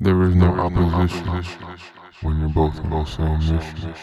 [0.00, 1.44] There is no opposition
[2.22, 3.96] when you're both on the same mission.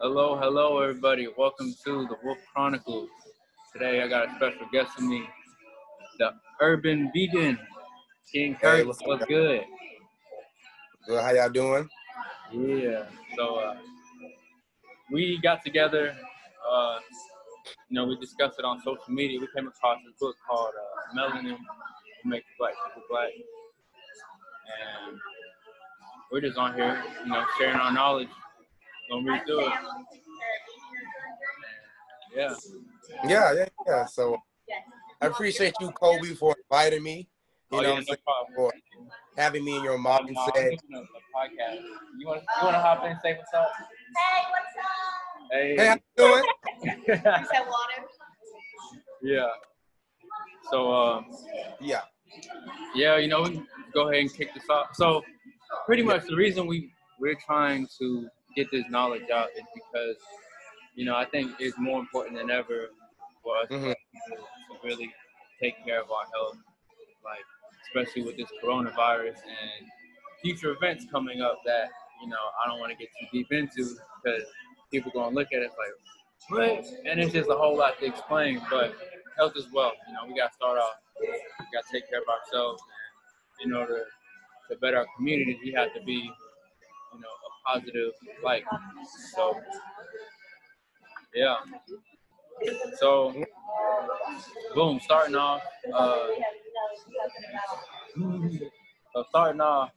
[0.00, 1.28] Hello, hello, everybody.
[1.36, 3.10] Welcome to the Wolf Chronicles.
[3.72, 5.24] Today, I got a special guest with me,
[6.18, 6.30] the
[6.60, 7.58] Herban Vegan,
[8.32, 8.86] King Hey, Kurt.
[8.86, 9.62] what's what's good?
[11.06, 11.22] Good.
[11.22, 11.88] How y'all doing?
[12.52, 13.04] Yeah.
[13.36, 13.76] So uh,
[15.12, 16.16] we got together.
[16.70, 16.98] Uh,
[17.88, 19.38] you know, we discussed it on social media.
[19.40, 21.58] We came across this book called uh, "Melanin Will
[22.24, 23.30] Make Black People Black,"
[25.08, 25.18] and
[26.32, 28.28] we're just on here, you know, sharing our knowledge.
[29.10, 29.72] Gonna read through it.
[32.34, 32.54] Yeah.
[33.28, 34.06] Yeah, yeah, yeah.
[34.06, 34.38] So
[35.20, 37.28] I appreciate you, Kobe, for inviting me.
[37.70, 38.18] You Oh, know, yeah, I'm no saying,
[38.56, 38.72] for
[39.36, 40.52] having me in your I'm mindset.
[40.54, 41.80] thinking of podcast.
[42.18, 43.70] You want you want to hop in and say what's up?
[43.76, 44.74] Hey, what's
[45.54, 45.76] Hey.
[45.76, 46.44] Hey, how you doing?
[47.06, 48.00] You said water?
[49.22, 49.46] yeah.
[50.68, 51.26] So um,
[51.80, 52.00] Yeah.
[52.96, 54.88] yeah, you know, we go ahead and kick this off.
[54.94, 55.22] So
[55.86, 60.16] pretty much the reason we we're trying to get this knowledge out is because
[60.96, 62.88] you know I think it's more important than ever
[63.40, 63.94] for us Mhm.
[63.94, 65.14] to, to really
[65.62, 66.56] take care of our health,
[67.24, 67.44] like
[67.86, 69.86] especially with this coronavirus and
[70.42, 73.96] future events coming up that you know I don't want to get too deep into
[74.24, 74.42] because
[74.94, 75.94] people gonna look at it like
[76.50, 78.60] what, and it's just a whole lot to explain.
[78.70, 78.94] But
[79.36, 79.94] health is wealth.
[80.06, 80.94] You know, we gotta start off.
[81.20, 81.26] We
[81.72, 82.82] gotta take care of ourselves.
[83.60, 84.04] And in order
[84.70, 88.12] to better our communities, we have to be, you know, a positive
[88.44, 88.64] light.
[89.34, 89.58] So,
[91.34, 91.56] yeah.
[92.98, 93.44] So,
[94.74, 95.62] boom, starting off.
[95.92, 96.26] Uh,
[99.14, 99.90] so starting off,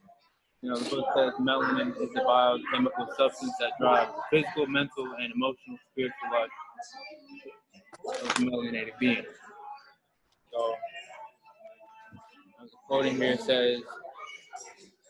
[0.67, 5.31] you know, the book says melanin is a biochemical substance that drives physical, mental, and
[5.33, 6.49] emotional, spiritual life
[8.05, 9.23] of a melanated being.
[10.51, 10.75] So,
[12.99, 13.81] a here says,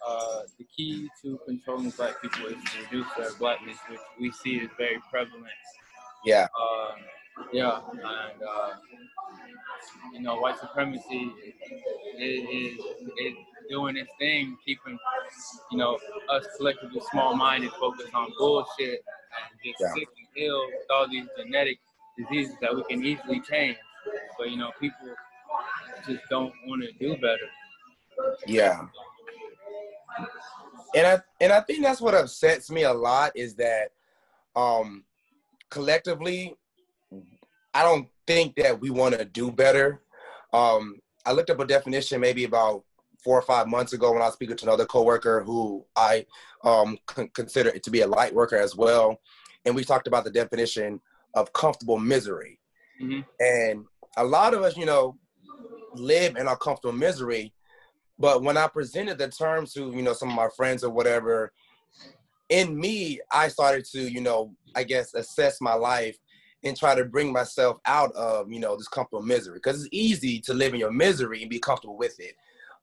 [0.08, 4.58] uh, the key to controlling black people is to reduce their blackness, which we see
[4.58, 5.48] is very prevalent.
[6.23, 6.45] Yeah.
[6.55, 6.92] Uh,
[7.53, 8.73] yeah, and uh,
[10.14, 11.31] you know, white supremacy
[12.20, 12.80] is,
[13.20, 13.33] is,
[13.70, 14.98] doing its thing, keeping
[15.71, 15.97] you know
[16.30, 19.93] us collectively small-minded, focused on bullshit and just Yeah.
[19.93, 21.80] sick and ill with all these genetic
[22.17, 23.77] diseases that we can easily change.
[24.37, 25.14] But you know, people
[26.08, 27.49] just don't want to do better.
[28.45, 28.87] Yeah.
[30.95, 33.92] And I and I think that's what upsets me a lot is that
[34.55, 35.03] um
[35.70, 36.55] collectively
[37.73, 40.02] I don't think that we want to do better.
[40.54, 42.83] Um I looked up a definition maybe about
[43.23, 46.26] four or five months ago when I was speaking to another coworker who I
[46.64, 49.20] um con- consider it to be a light worker as well,
[49.66, 51.02] and we talked about the definition
[51.33, 52.60] of comfortable misery.
[53.02, 53.26] Mhm.
[53.39, 53.86] And
[54.16, 55.17] a lot of us, you know,
[55.94, 57.54] live in our comfortable misery.
[58.17, 61.54] But when I presented the term to, you know, some of my friends or whatever,
[62.50, 66.17] in me, I started to, you know, I guess assess my life
[66.64, 69.58] and try to bring myself out of, you know, this comfortable misery.
[69.58, 72.36] Because it's easy to live in your misery and be comfortable with it.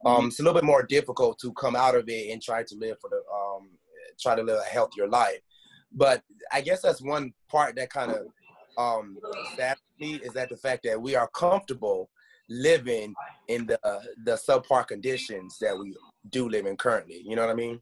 [0.05, 2.77] Um, it's a little bit more difficult to come out of it and try to
[2.77, 3.71] live for the, um,
[4.21, 5.41] try to live a healthier life.
[5.93, 8.27] But I guess that's one part that kind of
[8.77, 9.17] um,
[9.57, 12.11] saddens me is that the fact that we are comfortable
[12.51, 13.15] living
[13.49, 13.79] in the
[14.25, 15.97] the subpar conditions that we
[16.31, 17.23] do live in currently.
[17.25, 17.81] You know what I mean?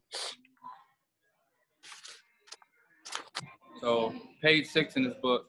[3.81, 5.47] So page six in this book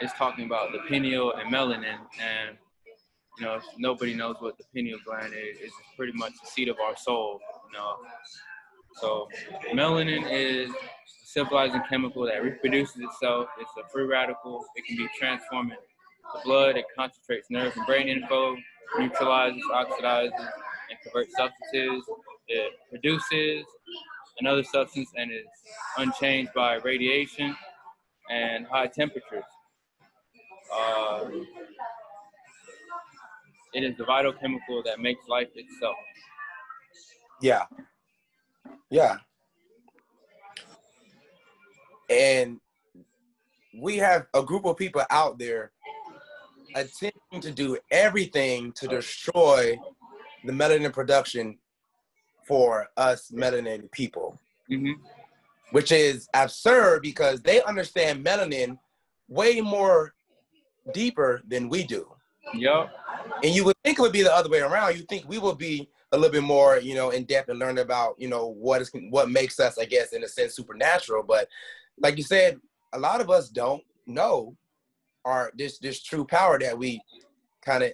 [0.00, 2.56] is talking about the pineal and melanin, and
[3.38, 5.58] you know nobody knows what the pineal gland is.
[5.60, 7.40] It's pretty much the seat of our soul.
[7.72, 7.96] You know,
[9.00, 9.28] so
[9.74, 13.48] melanin is a civilizing chemical that reproduces itself.
[13.60, 14.64] It's a free radical.
[14.76, 16.76] It can be transformed into blood.
[16.76, 18.56] It concentrates nerve and brain info,
[18.98, 20.30] neutralizes, oxidizes,
[20.90, 22.04] and converts substances.
[22.48, 23.64] It produces
[24.38, 25.46] another substance and is
[25.98, 27.56] unchanged by radiation
[28.30, 29.44] and high temperatures.
[30.72, 31.24] Uh,
[33.72, 35.96] it is the vital chemical that makes life itself.
[37.40, 37.64] Yeah.
[38.90, 39.16] Yeah.
[42.08, 42.60] And
[43.76, 45.72] we have a group of people out there
[46.74, 49.78] attempting to do everything to destroy
[50.44, 51.58] the melanin production
[52.46, 54.38] for us melanated people.
[54.68, 54.92] hmm
[55.74, 58.78] which is absurd because they understand melanin
[59.28, 60.13] way more
[60.92, 62.12] deeper than we do.
[62.52, 62.90] Yup.
[63.42, 64.96] And you would think it would be the other way around.
[64.96, 67.78] You think we would be a little bit more, you know, in depth and learn
[67.78, 71.22] about, you know, what is what makes us, I guess, in a sense, supernatural.
[71.22, 71.48] But
[71.98, 72.60] like you said,
[72.92, 74.56] a lot of us don't know
[75.24, 77.00] our this this true power that we
[77.62, 77.92] kind of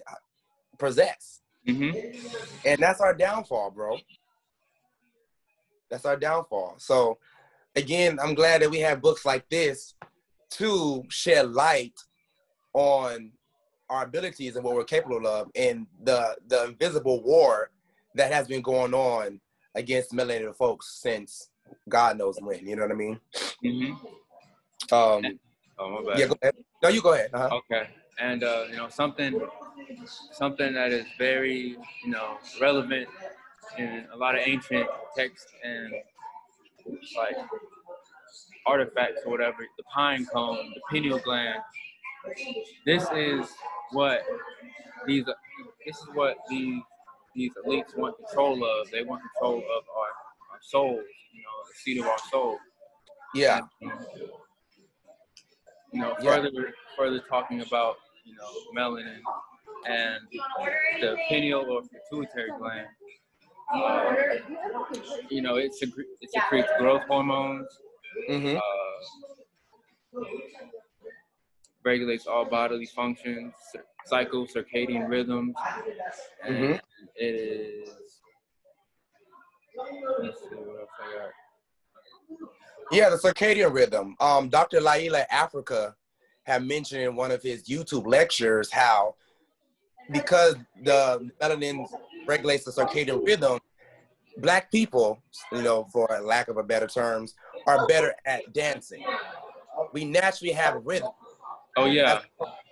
[0.77, 1.41] possess.
[1.65, 1.91] hmm
[2.65, 3.97] And that's our downfall, bro.
[5.89, 6.75] That's our downfall.
[6.77, 7.17] So
[7.75, 9.95] again, I'm glad that we have books like this
[10.51, 11.93] to shed light
[12.73, 13.31] on
[13.89, 17.69] our abilities and what we're capable of and the the invisible war
[18.15, 19.39] that has been going on
[19.75, 21.49] against melanated folks since
[21.87, 22.65] God knows when.
[22.65, 23.19] You know what I mean?
[23.63, 23.91] hmm
[24.93, 25.39] Um,
[25.79, 26.19] Oh my bad.
[26.19, 26.55] yeah, go ahead.
[26.83, 27.31] No, you go ahead.
[27.33, 27.59] Uh-huh.
[27.71, 27.87] Okay,
[28.19, 29.41] and uh, you know something,
[30.31, 33.07] something that is very you know relevant
[33.77, 35.93] in a lot of ancient texts and
[37.17, 37.35] like
[38.67, 39.57] artifacts or whatever.
[39.77, 41.59] The pine cone, the pineal gland.
[42.85, 43.47] This is
[43.91, 44.21] what
[45.07, 45.25] these.
[45.85, 46.81] This is what these
[47.35, 48.89] these elites want control of.
[48.91, 50.11] They want control of our,
[50.51, 51.03] our souls.
[51.33, 52.57] You know, the seat of our soul.
[53.33, 53.61] Yeah.
[53.81, 53.89] you
[56.01, 56.35] know, Yeah.
[56.35, 57.95] further further talking about
[58.25, 59.21] you know melanin
[59.87, 60.21] and
[61.01, 62.87] the pineal or pituitary gland.
[63.73, 64.13] Uh,
[65.29, 67.67] you know, it secre- it secretes growth hormones,
[68.27, 68.61] hmm uh,
[71.83, 73.53] regulates all bodily functions,
[74.05, 75.55] cycle circadian rhythms,
[76.43, 76.81] and Mhm.
[77.15, 78.21] it is.
[80.19, 81.31] Let's see what else I got.
[82.91, 84.15] Yeah, the circadian rhythm.
[84.19, 84.81] Um, Dr.
[84.81, 85.95] Llaila Afrika
[86.43, 89.15] had mentioned in one of his YouTube lectures how
[90.11, 91.87] because the melanin
[92.27, 93.59] regulates the circadian rhythm,
[94.37, 95.23] black people,
[95.53, 97.33] you know, for lack of a better terms,
[97.67, 99.05] are better at dancing.
[99.93, 101.11] We naturally have rhythm
[101.77, 102.21] Oh yeah,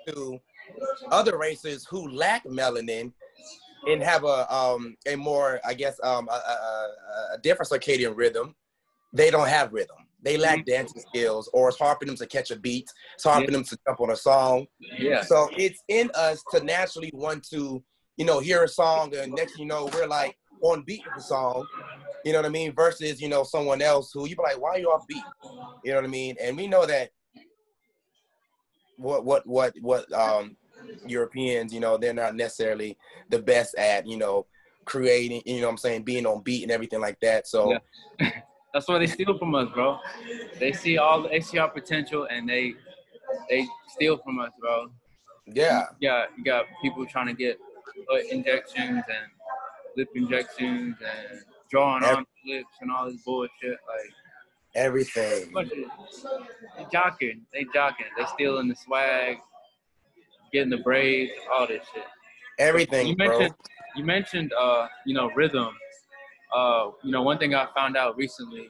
[0.08, 0.40] to
[1.12, 3.12] other races who lack melanin
[3.88, 8.56] and have a um a more I guess um a, a, a- different circadian rhythm.
[9.14, 9.96] They don't have rhythm.
[10.22, 12.90] They lack dancing skills, or it's hard for them to catch a beat.
[13.16, 14.68] It's hard for them to jump on a song.
[14.80, 15.22] yeah.
[15.22, 17.82] So it's in us to naturally want to,
[18.18, 21.22] you know, hear a song, and next you know, we're like on beat with the
[21.22, 21.66] song.
[22.26, 22.74] You know what I mean?
[22.76, 25.24] Versus, you know, someone else who you be like, why are you off beat?
[25.86, 26.36] You know what I mean?
[26.42, 27.12] And we know that
[29.00, 30.56] what what what what um
[31.08, 32.98] Europeans, you know, they're not necessarily
[33.30, 34.46] the best at, you know,
[34.86, 37.48] creating, you know what I'm saying, being on beat and everything like that.
[37.48, 37.78] So
[38.20, 38.32] Yeah.
[38.74, 39.98] That's why they steal from us, bro.
[40.60, 42.76] They see all they see our potential and they
[43.50, 44.92] they steal from us, bro.
[45.48, 45.86] yeah.
[46.00, 47.58] You got you got people trying to get
[48.08, 49.28] foot injections and
[49.98, 51.42] lip injections and
[51.72, 53.50] drawing Every- on lips and all this bullshit.
[53.64, 54.12] Like
[54.80, 55.54] Everything.
[55.54, 59.38] they jocking, they jocking, they stealing the swag,
[60.54, 62.04] getting the braids, all this shit.
[62.58, 63.28] Everything, you bro.
[63.28, 63.56] mentioned
[63.96, 65.70] you mentioned uh you know rhythm
[66.56, 68.70] uh you know one thing i found out recently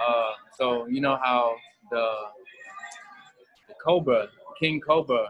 [0.00, 1.54] uh so you know how
[1.90, 2.06] the,
[3.68, 4.28] the cobra
[4.58, 5.28] king cobra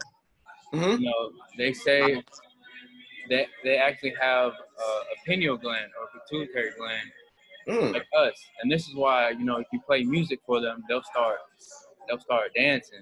[0.72, 2.22] hmm you know they say
[3.28, 7.10] that they actually have a pineal gland or pituitary gland
[7.70, 7.92] Mm.
[7.92, 11.02] like us and this is why you know if you play music for them they'll
[11.02, 11.38] start
[12.08, 13.00] they'll start dancing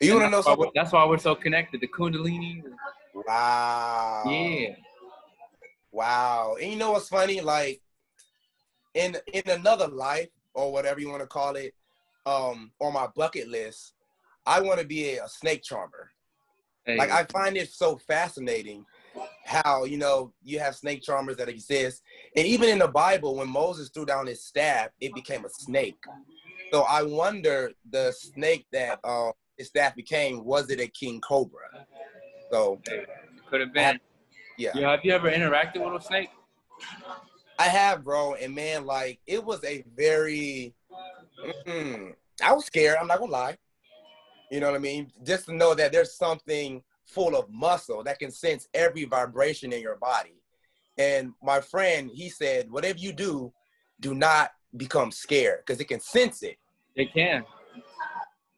[0.00, 0.58] You want to know that's why, something?
[0.66, 2.62] we're, that's why we're so connected the kundalini
[3.14, 4.22] Wow.
[4.26, 4.74] yeah
[5.92, 6.56] Wow.
[6.60, 7.40] And you know what's funny?
[7.40, 7.82] Like
[8.94, 11.74] in in another life or whatever you want to call it,
[12.26, 13.94] um, on my bucket list,
[14.46, 16.10] I want to be a, a snake charmer.
[16.84, 18.84] Hey, Like I find it so fascinating
[19.44, 22.02] how you know you have snake charmers that exist,
[22.36, 25.98] and even in the Bible, when Moses threw down his staff, it became a snake.
[26.72, 31.86] So I wonder the snake that uh, his staff became was it a king cobra?
[32.50, 32.80] So
[33.50, 34.00] could have been
[34.58, 34.70] yeah.
[34.74, 36.30] Yeah, have you ever interacted with a snake?
[37.58, 40.74] I have, bro, and man, like it was a very.
[41.66, 42.96] mm, I was scared.
[43.00, 43.56] I'm not gonna lie.
[44.50, 45.10] You know what I mean?
[45.24, 49.80] Just to know that there's something full of muscle that can sense every vibration in
[49.80, 50.40] your body.
[50.98, 53.52] And my friend, he said, whatever you do,
[54.00, 56.56] do not become scared because it can sense it.
[56.96, 57.44] It can.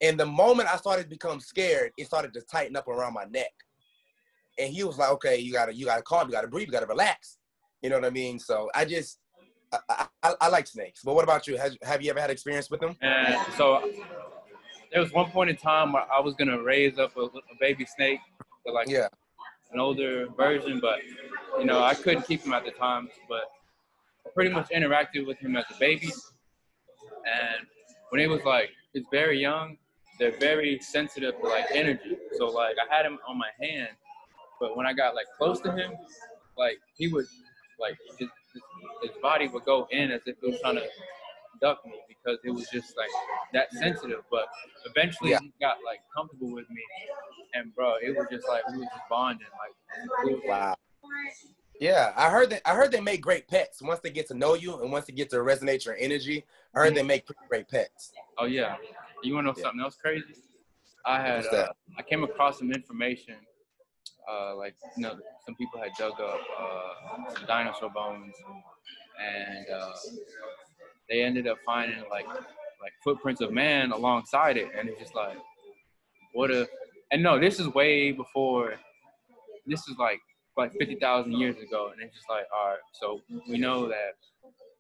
[0.01, 3.25] And the moment I started to become scared, it started to tighten up around my
[3.25, 3.53] neck.
[4.59, 6.87] And he was like, "Okay, you gotta, you gotta calm, you gotta breathe, you gotta
[6.87, 7.39] relax."
[7.83, 8.39] You know what I mean?
[8.39, 9.19] So I just,
[9.73, 11.01] I, I, I- like snakes.
[11.05, 11.57] But what about you?
[11.57, 12.97] Has, have you ever had experience with them?
[13.01, 13.91] And so
[14.93, 17.85] there was one point in time where I was gonna raise up a, a baby
[17.85, 18.21] snake,
[18.73, 19.09] like Yeah.
[19.73, 21.01] an older version, but
[21.59, 23.11] you know I couldn't keep him at the time.
[23.29, 23.51] But
[24.27, 26.11] I pretty much interacted with him as a baby,
[27.27, 27.67] and
[28.11, 29.77] when he was like he's very young,
[30.19, 32.17] they're very sensitive to like energy.
[32.39, 33.91] So like I had him on my hand,
[34.61, 35.93] but when I got like close to him,
[36.57, 37.27] like he would
[37.81, 38.63] like his, his,
[39.03, 40.87] his body would go in as if it was trying to
[41.65, 43.09] abduct me because it was just like
[43.53, 44.21] that sensitive.
[44.31, 44.47] But
[44.85, 45.41] eventually Yeah.
[45.41, 46.83] he got like comfortable with me,
[47.55, 49.47] and bro, it was just like we were just bonding.
[49.59, 50.77] Like Wow.
[51.81, 52.63] Yeah, I heard that.
[52.65, 55.13] I heard they make great pets once they get to know you and once they
[55.13, 56.45] get to resonate your energy.
[56.75, 58.13] I heard they make pretty great pets.
[58.39, 58.77] Oh yeah.
[59.23, 59.65] You wanna know Yeah.
[59.65, 60.35] something else crazy?
[61.07, 61.71] I had that?
[61.71, 63.37] uh, I came across some information.
[64.31, 68.35] Uh, like you know, some people had dug up uh, some dinosaur bones,
[69.21, 69.93] and uh,
[71.09, 75.37] they ended up finding like like footprints of man alongside it, and it's just like,
[76.33, 76.69] what if?
[77.11, 78.75] And no, this is way before.
[79.67, 80.21] This is like
[80.57, 84.17] like fifty thousand years ago, and it's just like, all right, so we know that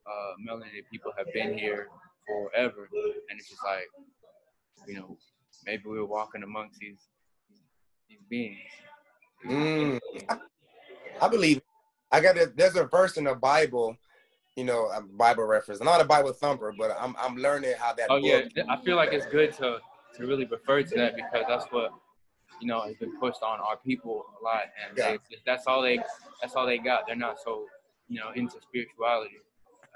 [0.06, 1.88] uh, melanated people have been here
[2.26, 2.88] forever,
[3.30, 3.88] and it's just like,
[4.86, 5.16] you know,
[5.64, 6.98] maybe we were walking amongst these
[8.08, 8.58] these beings.
[9.46, 10.00] Mm.
[11.20, 11.62] I believe.
[12.12, 13.96] I got a, there's a verse in the Bible,
[14.56, 15.80] you know, a Bible reference.
[15.80, 18.06] I'm not a Bible thumper, but I'm I'm learning how that.
[18.10, 19.78] Oh yeah, I feel like it's good to
[20.16, 21.92] to really refer to that because that's what
[22.60, 25.16] you know has been pushed on our people a lot, and Yeah.
[25.30, 25.98] they, that's all they
[26.40, 27.06] that's all they got.
[27.06, 27.66] They're not so
[28.08, 29.36] you know into spirituality.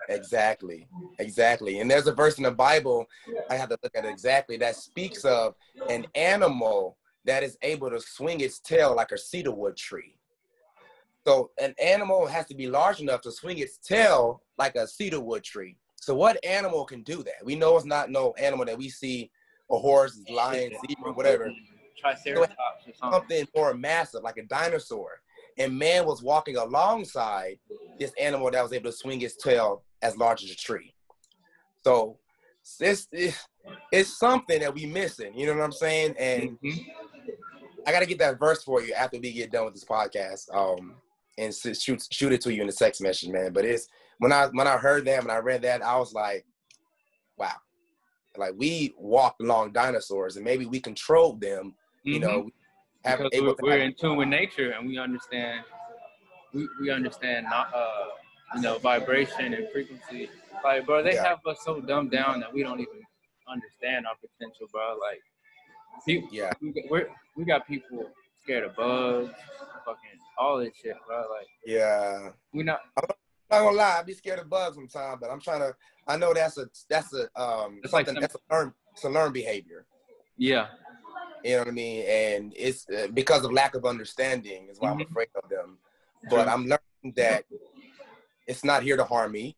[0.08, 0.88] Exactly,
[1.18, 1.80] exactly.
[1.80, 3.06] And there's a verse in the Bible,
[3.50, 5.54] I have to look at it exactly, that speaks of
[5.88, 10.16] an animal that is able to swing its tail like a cedarwood tree.
[11.28, 15.44] So an animal has to be large enough to swing its tail like a cedarwood
[15.44, 15.76] tree.
[15.96, 17.44] So what animal can do that?
[17.44, 19.30] We know it's not no animal that we see
[19.70, 21.52] a horse, lion, zebra, whatever.
[21.98, 22.56] Triceratops
[22.86, 23.12] or something.
[23.12, 25.20] Something more massive like a dinosaur.
[25.58, 27.58] And man was walking alongside
[27.98, 30.94] this animal that was able to swing its tail as large as a tree.
[31.84, 32.16] So
[32.80, 33.06] this
[33.92, 35.36] it's something that we missing.
[35.36, 36.14] You know what I'm saying?
[36.18, 36.86] And Mhm.
[37.86, 40.54] I got to get that verse for you after we get done with this podcast.
[40.54, 41.02] Um,
[41.38, 43.52] and shoot shoot it to you in the text message, man.
[43.52, 46.44] But it's when I when I heard that and I read that, I was like,
[47.36, 47.54] wow,
[48.36, 51.74] like we walked along dinosaurs and maybe we controlled them.
[52.04, 52.20] You Mhm.
[52.20, 52.50] know,
[53.04, 55.64] have, we're, we're in tune with nature and we understand
[56.52, 58.06] we, we understand not uh
[58.54, 60.30] you know vibration and frequency
[60.64, 61.24] like bro they Yeah.
[61.24, 63.02] have us so dumbed down that we don't even
[63.46, 65.20] understand our potential bro like
[66.04, 68.10] people, yeah, we, we're, we got people
[68.48, 69.30] scared of bugs
[69.84, 72.30] fucking all this shit bro like yeah.
[72.54, 72.80] we not
[73.50, 75.74] Not gonna lie, I be scared of bugs sometimes, but I'm trying to.
[76.06, 79.10] I know that's a that's a um It's like some- that's a learn it's a
[79.10, 79.84] learn behavior.
[80.38, 80.68] yeah
[81.44, 82.04] You know what I mean?
[82.06, 85.10] And it's uh, because of lack of understanding is why I'm Mhm.
[85.10, 85.78] afraid of them.
[86.30, 87.44] But I'm learning that
[88.46, 89.56] it's not here to harm me.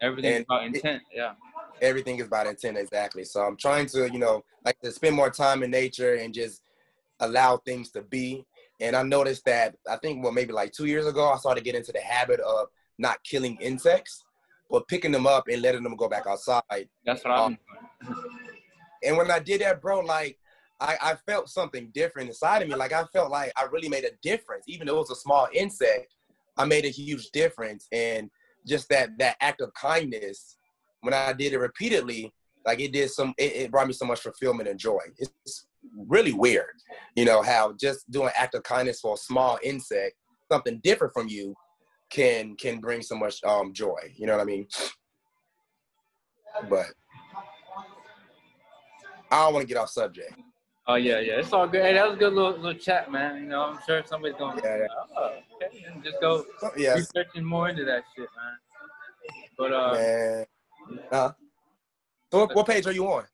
[0.00, 1.34] everything's And about it- intent yeah
[1.80, 3.24] Everything is about intent, exactly.
[3.24, 6.62] So I'm trying to, you know, like to spend more time in nature and just
[7.20, 8.44] allow things to be.
[8.80, 11.80] And I noticed that I think well maybe like two years ago I started getting
[11.80, 14.24] into the habit of not killing insects,
[14.70, 16.88] but picking them up and letting them go back outside.
[17.04, 17.40] that's what I'm.
[17.40, 17.58] Um,
[18.02, 18.24] doing
[19.04, 20.38] And when I did that, bro, like
[20.80, 22.74] I, I felt something different inside of me.
[22.74, 25.48] Like I felt like I really made a difference, even though it was a small
[25.52, 26.14] insect.
[26.56, 28.30] I made a huge difference, and
[28.66, 30.56] just that that act of kindness,
[31.02, 32.32] when I did it repeatedly,
[32.66, 34.98] like it did some, it, it brought me so much fulfillment and joy.
[35.18, 35.67] It's
[36.08, 36.66] really weird,
[37.16, 40.14] you know, how just doing act of kindness for a small insect,
[40.50, 41.54] something different from you,
[42.10, 43.98] can can bring so much um joy.
[44.16, 44.66] You know what I mean?
[46.68, 46.86] But
[49.30, 50.34] I don't want to get off subject.
[50.86, 51.82] Oh yeah, yeah, it's all good.
[51.82, 53.42] Hey, that was a good little little chat, man.
[53.42, 54.86] You know, I'm sure somebody's gonna Yeah, yeah.
[55.18, 58.56] oh, okay, and just go So, yes, researching more into that shit, man.
[59.58, 60.46] But uh, man.
[61.12, 61.30] Uh,
[62.32, 63.24] so what, what page are you on?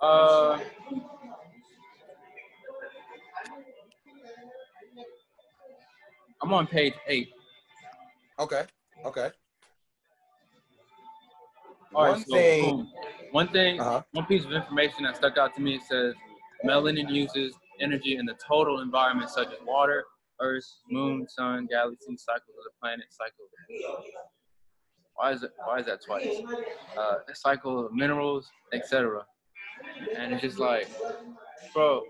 [0.00, 0.58] uh,
[6.48, 7.28] I'm on page eight.
[8.38, 8.62] Okay,
[9.04, 9.30] okay.
[11.94, 12.64] All right, One so thing.
[12.64, 12.88] boom.
[13.32, 14.00] one thing, Uh-huh.
[14.12, 15.74] one piece of information that stuck out to me.
[15.74, 16.14] It says
[16.64, 20.04] melanin uses energy in the total environment, such as water,
[20.40, 23.44] Earth, Moon, Sun, galaxy, cycles of the planet, cycle.
[25.16, 25.50] Why is it?
[25.66, 26.34] Why is that twice?
[26.96, 29.22] Uh, cycle of minerals, etc.
[30.16, 30.88] And it's just like,
[31.74, 32.04] bro,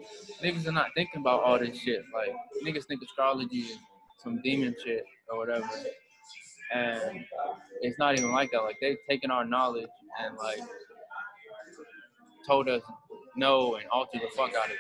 [0.45, 2.02] niggas are not thinking about all this shit.
[2.14, 2.30] Like
[2.64, 3.78] niggas think astrology is
[4.22, 5.68] some demon shit or whatever.
[6.75, 7.25] And
[7.80, 8.60] it's not even like that.
[8.60, 9.88] Like they've taken our knowledge
[10.22, 10.60] and like
[12.46, 12.82] told us
[13.37, 14.78] no and altered the fuck out of it.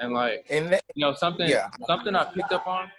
[0.00, 1.68] And like And that, you know something Yeah.
[1.86, 2.90] something I picked up on.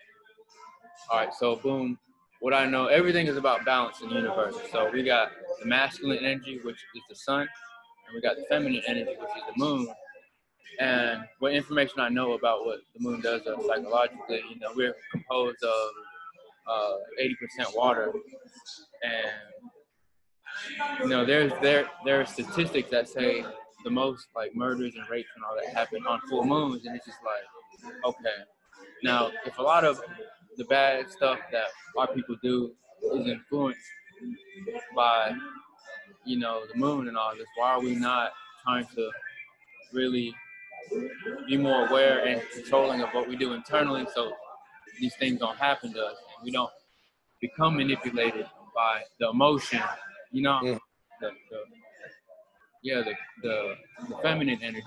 [1.09, 1.97] All right, so boom.
[2.39, 4.55] What I know, everything is about balance in the universe.
[4.71, 5.29] So we got
[5.59, 9.43] the masculine energy, which is the sun, and we got the feminine energy, which is
[9.53, 9.87] the moon.
[10.81, 14.95] And what information I know about what the moon does uh, psychologically, you know, we're
[15.11, 15.89] composed of
[16.67, 18.11] uh, 80% water,
[19.03, 19.31] and
[21.01, 23.45] you know, there's there there are statistics that say
[23.83, 27.05] the most like murders and rapes and all that happen on full moons, and it's
[27.05, 28.43] just like, okay,
[29.03, 30.01] now if a lot of
[30.57, 32.71] the bad stuff that our people do
[33.13, 33.79] is influenced
[34.95, 35.31] by
[36.25, 38.31] you know the moon and all this, why are we not
[38.63, 39.11] trying to
[39.93, 40.33] really
[41.47, 44.31] be more aware and controlling of what we do internally so
[44.99, 46.71] these things don't happen to us and we don't
[47.41, 48.45] become manipulated
[48.75, 49.81] by the emotion,
[50.31, 50.79] you know, Mm.
[51.19, 51.57] the, the,
[52.83, 53.75] yeah, the, the,
[54.09, 54.85] the feminine energy.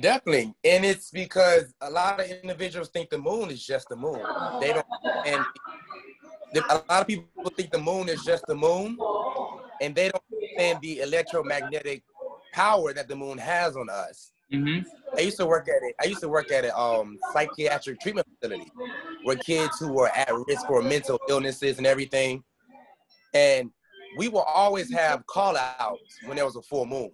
[0.00, 4.20] Definitely, and it's because a lot of individuals think the moon is just the moon.
[4.60, 4.86] They don't,
[5.24, 5.46] and
[6.68, 8.98] a lot of people think the moon is just the moon,
[9.80, 12.02] and they don't understand the electromagnetic
[12.54, 14.32] power that the moon has on us.
[14.52, 14.78] hmm
[15.16, 15.94] I used to work at it.
[16.00, 18.72] I used to work at a um, psychiatric treatment facility
[19.22, 22.42] where kids who were at risk for mental illnesses and everything,
[23.32, 23.70] and
[24.16, 27.12] we will always have call outs when there was a full moon.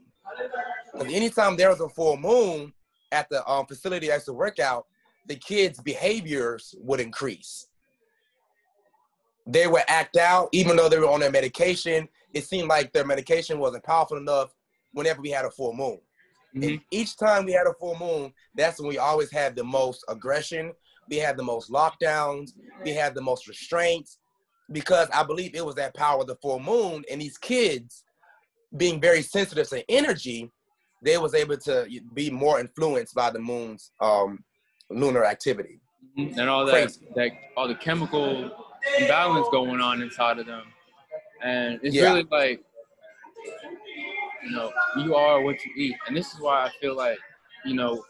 [0.93, 2.73] Because anytime there was a full moon
[3.13, 4.87] at the um, facility I used to work out,
[5.27, 7.67] the kids' behaviors would increase.
[9.47, 12.09] They would act out, even though they were on their medication.
[12.33, 14.55] It seemed like their medication wasn't powerful enough
[14.93, 15.99] whenever we had a full moon.
[16.55, 19.65] hmm And each time we had a full moon, that's when we always had the
[19.65, 20.73] most aggression.
[21.09, 22.51] We had the most lockdowns.
[22.85, 24.19] We had the most restraints
[24.73, 27.05] because I believe it was that power of the full moon.
[27.11, 28.05] And these kids,
[28.77, 30.51] being very sensitive to energy,
[31.03, 34.45] they was able to be more influenced by the moon's um,
[34.91, 35.81] lunar activity.
[36.19, 36.39] Mm-hmm.
[36.41, 37.01] and all that, Crazy.
[37.15, 38.51] that all the chemical
[38.99, 40.65] imbalance going on inside of them,
[41.43, 42.05] and it's Yeah.
[42.13, 42.61] really like,
[44.45, 47.19] you know, you are what you eat, and this is why I feel like,
[47.65, 48.03] you know,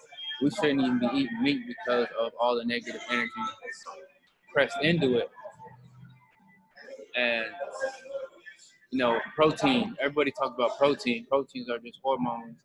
[0.42, 3.30] we shouldn't even be eating meat because of all the negative energy
[4.52, 5.28] pressed into it,
[7.16, 7.46] and
[8.90, 9.94] you know, protein.
[10.00, 11.26] Everybody talks about protein.
[11.28, 12.56] Proteins are just hormones,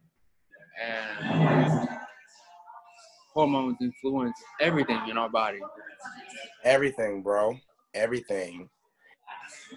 [0.83, 1.87] and
[3.33, 5.59] hormones influence everything in our body.
[6.63, 7.57] Everything, bro.
[7.93, 8.69] Everything.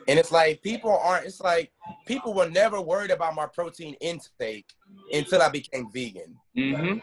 [0.07, 1.73] And it's like people aren't, it's like
[2.07, 4.67] people were never worried about my protein intake
[5.13, 6.37] until I became vegan.
[6.57, 6.99] Mm-hmm.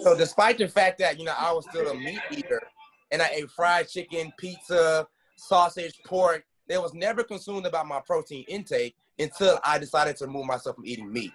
[0.00, 2.62] So despite the fact that, you know, I was still a meat eater
[3.10, 8.44] and I ate fried chicken, pizza, sausage, pork, they was never consumed about my protein
[8.48, 11.32] intake until I decided to remove myself from eating meat.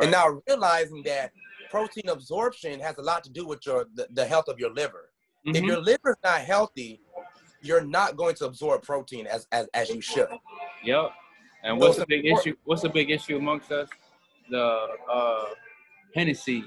[0.00, 1.32] And now realizing that
[1.68, 5.10] protein absorption has a lot to do with your the, the health of your liver.
[5.46, 5.66] If Mhm.
[5.66, 7.00] your liver's not healthy,
[7.62, 10.28] you're not going to absorb protein as as, as you should.
[10.84, 11.10] Yep.
[11.64, 12.46] And what's the big important.
[12.46, 12.56] issue?
[12.64, 13.88] What's the big issue amongst us?
[14.50, 15.44] The uh,
[16.14, 16.64] Hennessy.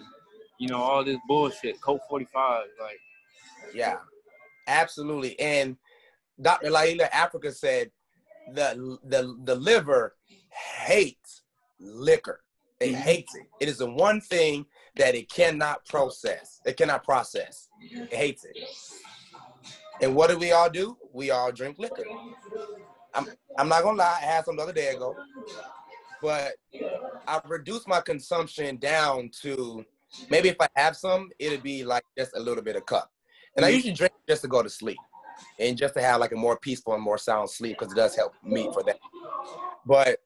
[0.59, 1.81] You know, all this bullshit.
[1.81, 2.65] Colt 45.
[2.79, 2.99] Like,
[3.73, 3.97] Yeah,
[4.67, 5.37] absolutely.
[5.39, 5.77] And
[6.39, 6.69] Dr.
[6.69, 7.91] Llaila Afrika said
[8.53, 10.15] the the the liver
[10.85, 11.41] hates
[11.79, 12.43] liquor.
[12.79, 12.95] It Mhm.
[12.95, 13.47] hates it.
[13.61, 16.59] It is the one thing that it cannot process.
[16.65, 17.69] It cannot process.
[17.81, 18.57] It hates it.
[20.01, 20.97] And what do we all do?
[21.13, 22.05] We all drink liquor.
[23.13, 23.27] I'm
[23.57, 25.15] I'm not gonna lie, I had some the other day ago,
[26.21, 26.53] but
[27.27, 29.85] I've reduced my consumption down to
[30.29, 33.11] maybe if I have some, it'd be like just a little bit of cup.
[33.55, 33.75] And I Mhm.
[33.75, 34.99] usually drink just to go to sleep
[35.59, 38.15] and just to have like a more peaceful and more sound sleep because it does
[38.15, 38.99] help me for that.
[39.85, 40.19] But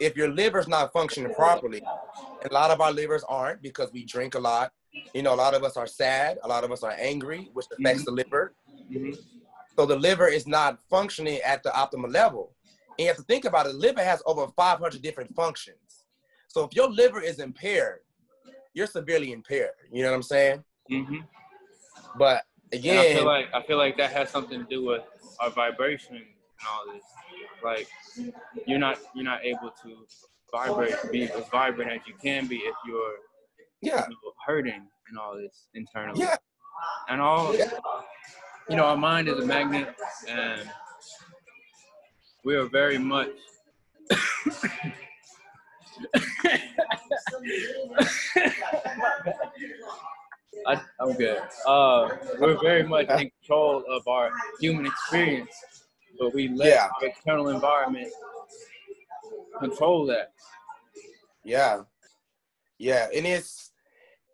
[0.00, 1.82] if your liver's not functioning properly,
[2.42, 4.72] and a lot of our livers aren't because we drink a lot.
[5.14, 7.66] You know, a lot of us are sad, a lot of us are angry, which
[7.70, 8.54] affects the liver.
[8.92, 9.18] Mhm.
[9.76, 12.54] So the liver is not functioning at the optimal level.
[12.98, 16.04] And you have to think about it, the liver has over 500 different functions.
[16.48, 18.00] So if your liver is impaired,
[18.74, 19.70] you're severely impaired.
[19.90, 20.64] You know what I'm saying?
[20.90, 21.26] Mhm.
[22.16, 25.02] But And I feel like I feel like that has something to do with
[25.40, 26.26] our vibration and
[26.70, 27.04] all this.
[27.62, 27.88] Like,
[28.66, 30.06] you're not you're not able to
[30.52, 33.16] vibrate, be as vibrant as you can be if you're
[33.80, 36.20] yeah, you know, hurting and all this internally.
[36.20, 36.36] yeah,
[37.08, 37.70] and all Yeah.
[38.72, 39.94] You know our mind is a magnet
[40.26, 40.62] and
[42.42, 43.28] we are very much
[50.66, 51.38] I, I'm good.
[51.66, 52.08] Uh,
[52.40, 54.30] we're very much in control of our
[54.60, 55.50] human experience,
[56.18, 56.88] but we let Yeah.
[57.00, 58.08] our external environment
[59.58, 60.32] control that.
[61.44, 61.82] yeah,
[62.78, 63.08] yeah.
[63.14, 63.71] And it's,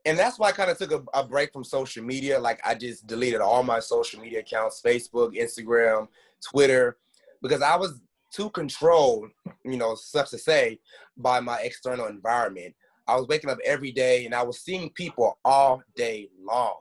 [0.05, 2.39] and that's why I kind of took a, a break from social media.
[2.39, 6.09] Like I just deleted all my social media accounts, Facebook, Instagram,
[6.43, 6.97] Twitter,
[7.43, 9.31] because I was too controlled,
[9.65, 10.79] you know, such to say,
[11.17, 12.75] by my external environment.
[13.07, 16.81] I was waking up every day and I was seeing people all day long.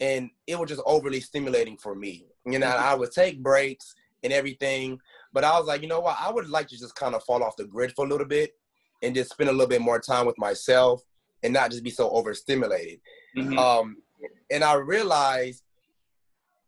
[0.00, 2.26] And it was just overly stimulating for me.
[2.46, 2.84] You know, mm-hmm.
[2.84, 5.00] I would take breaks and everything,
[5.32, 6.16] but I was like, you know what?
[6.20, 8.54] I would like to just kind of fall off the grid for a little bit
[9.02, 11.02] and just spend a little bit more time with myself
[11.42, 13.00] and not just be so overstimulated.
[13.36, 13.58] Mhm.
[13.58, 14.02] Um,
[14.50, 15.62] and I realized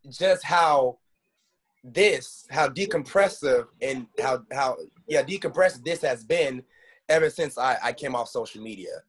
[0.09, 0.99] just how
[1.83, 6.63] this, how decompressive and how how yeah, decompressive this has been
[7.09, 9.03] ever since I, I came off social media.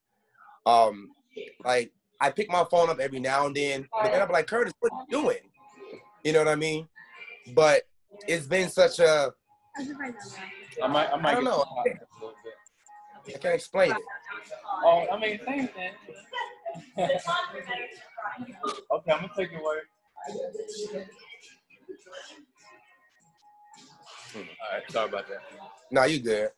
[0.65, 1.12] Um,
[1.63, 4.74] like I pick my phone up every now and then, but then I'm like, Kurtis,
[4.80, 5.52] what are you doing?
[6.24, 6.88] You know what I mean?
[7.54, 7.84] But
[8.28, 9.34] it's been such a
[10.84, 11.65] I might, I might I don't get know.
[13.28, 13.98] I can't explain it.
[14.84, 15.92] Oh, I mean, same thing.
[18.92, 19.84] okay, I'm gonna take your word.
[24.36, 24.42] All
[24.74, 25.40] right, sorry about that.
[25.92, 26.50] No, you good.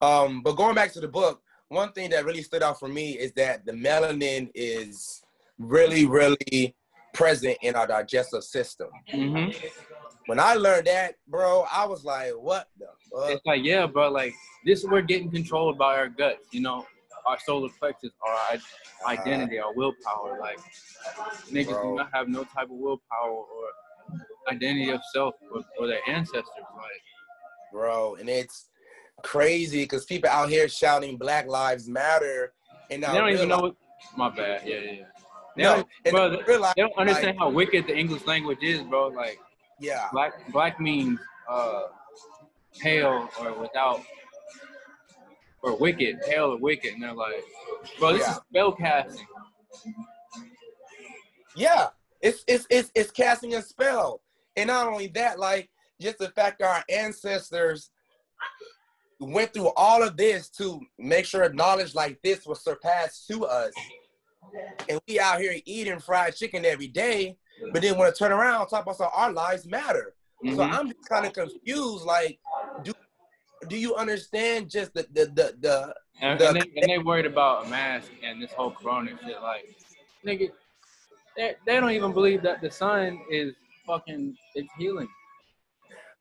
[0.00, 3.12] Um, but going back to the book, one thing that really stood out for me
[3.12, 5.22] is that the melanin is
[5.58, 6.74] really, really
[7.12, 8.88] present in our digestive system.
[9.10, 9.50] hmm
[10.28, 13.30] When I learned that, bro, I was like, what the fuck?
[13.30, 16.84] It's like, yeah, bro, like this we're getting controlled by our guts, you know,
[17.24, 19.08] our solar plexus, our i- uh-huh.
[19.08, 20.38] identity, our willpower.
[20.38, 20.58] Like
[21.50, 21.82] niggas Bro.
[21.92, 26.44] do not have no type of willpower or identity of self or, or their ancestors.
[26.58, 27.02] Like,
[27.72, 28.68] Bro, and it's
[29.22, 32.52] crazy because people out here shouting Black Lives Matter
[32.90, 33.76] and they don't even know what.
[34.14, 34.60] My bad.
[34.66, 34.90] Yeah, yeah.
[34.92, 35.04] yeah.
[35.56, 38.82] They No, don't, bro, they they don't understand like, how wicked the English language is,
[38.82, 39.06] bro.
[39.08, 39.38] Like
[39.80, 41.82] yeah, black, black means uh,
[42.80, 44.00] pale or without,
[45.62, 47.42] or wicked, pale or wicked, and they're like,
[47.98, 48.30] bro, this Yeah.
[48.32, 49.26] is spell casting.
[51.56, 51.88] yeah.
[52.20, 54.20] It's it's it's it's casting a spell,
[54.56, 57.90] and not only that, like just the fact our ancestors
[59.20, 63.72] went through all of this to make sure knowledge like this was surpassed to us,
[64.88, 67.36] and we out here eating fried chicken every day,
[67.72, 70.14] but then want to turn around talk about so our lives matter.
[70.44, 70.72] So Mhm.
[70.72, 72.04] I'm just kind of confused.
[72.04, 72.38] Like,
[72.82, 72.92] do
[73.66, 77.26] do you understand just the the the, the And, the- and, they, and they worried
[77.26, 79.40] about a mask and this whole corona shit.
[79.42, 79.68] Like,
[80.24, 80.50] nigga,
[81.36, 83.54] they, they don't even believe that the sun is
[83.86, 85.08] fucking it's healing.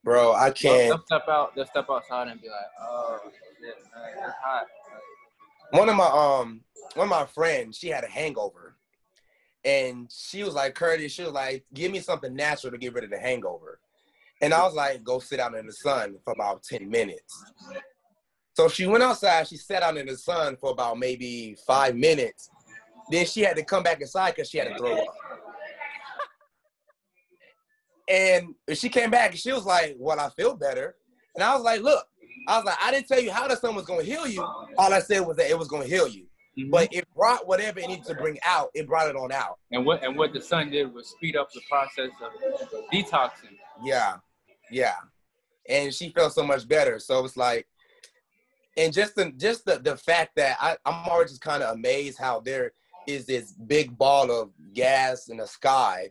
[0.03, 0.33] bro?
[0.33, 0.89] I can't.
[0.89, 4.65] they'll step out, they'll step outside and be like, oh shit, man, it's hot.
[5.71, 6.61] one of my um
[6.95, 8.76] one of my friends she had a hangover
[9.67, 13.03] and she was like Kurtis she was like give me something natural to get rid
[13.03, 13.79] of the hangover.
[14.41, 14.63] And i mm.
[14.63, 17.43] was like go sit out in the sun for about 10 minutes.
[18.53, 22.49] So she went outside she sat out in the sun for about maybe five minutes.
[23.11, 25.15] Then she had to come back inside because she had to throw up.
[28.09, 30.95] And she came back and she was like well i feel better.
[31.35, 32.07] And i was like look
[32.49, 34.41] I was like, I didn't tell you how the sun was gonna heal you.
[34.41, 36.26] All I said was that it was gonna heal you.
[36.57, 36.71] Mhm.
[36.71, 38.71] But it brought whatever it needed to bring out.
[38.73, 39.59] It brought it on out.
[39.71, 42.31] and what and what the sun did was speed up the process of
[42.91, 43.57] detoxing.
[43.83, 44.17] Yeah,
[44.71, 44.95] yeah.
[45.69, 46.97] And she felt so much better.
[46.99, 47.67] So it's like,
[48.75, 52.17] and just the just the the fact that I, I'm always just kind of amazed
[52.17, 52.71] how there
[53.05, 56.09] is this big ball of gas in the sky,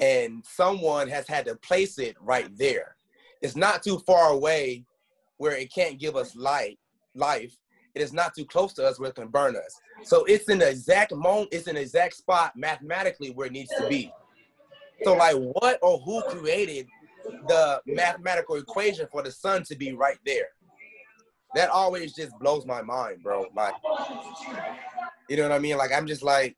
[0.00, 2.96] and someone has had to place it right there.
[3.42, 4.84] It's not too far away
[5.36, 6.78] where it can't give us light
[7.14, 7.56] life.
[7.98, 9.80] It is not too close to us where it can burn us.
[10.04, 13.70] So it's in the exact moment, it's in the exact spot mathematically where it needs
[13.70, 14.12] to be.
[15.02, 16.86] So like what or who created
[17.48, 20.46] the mathematical equation for the sun to be right there?
[21.56, 23.46] That always just blows my mind, bro.
[23.56, 23.74] Like
[25.28, 25.76] you know what I mean?
[25.76, 26.56] Like I'm just like,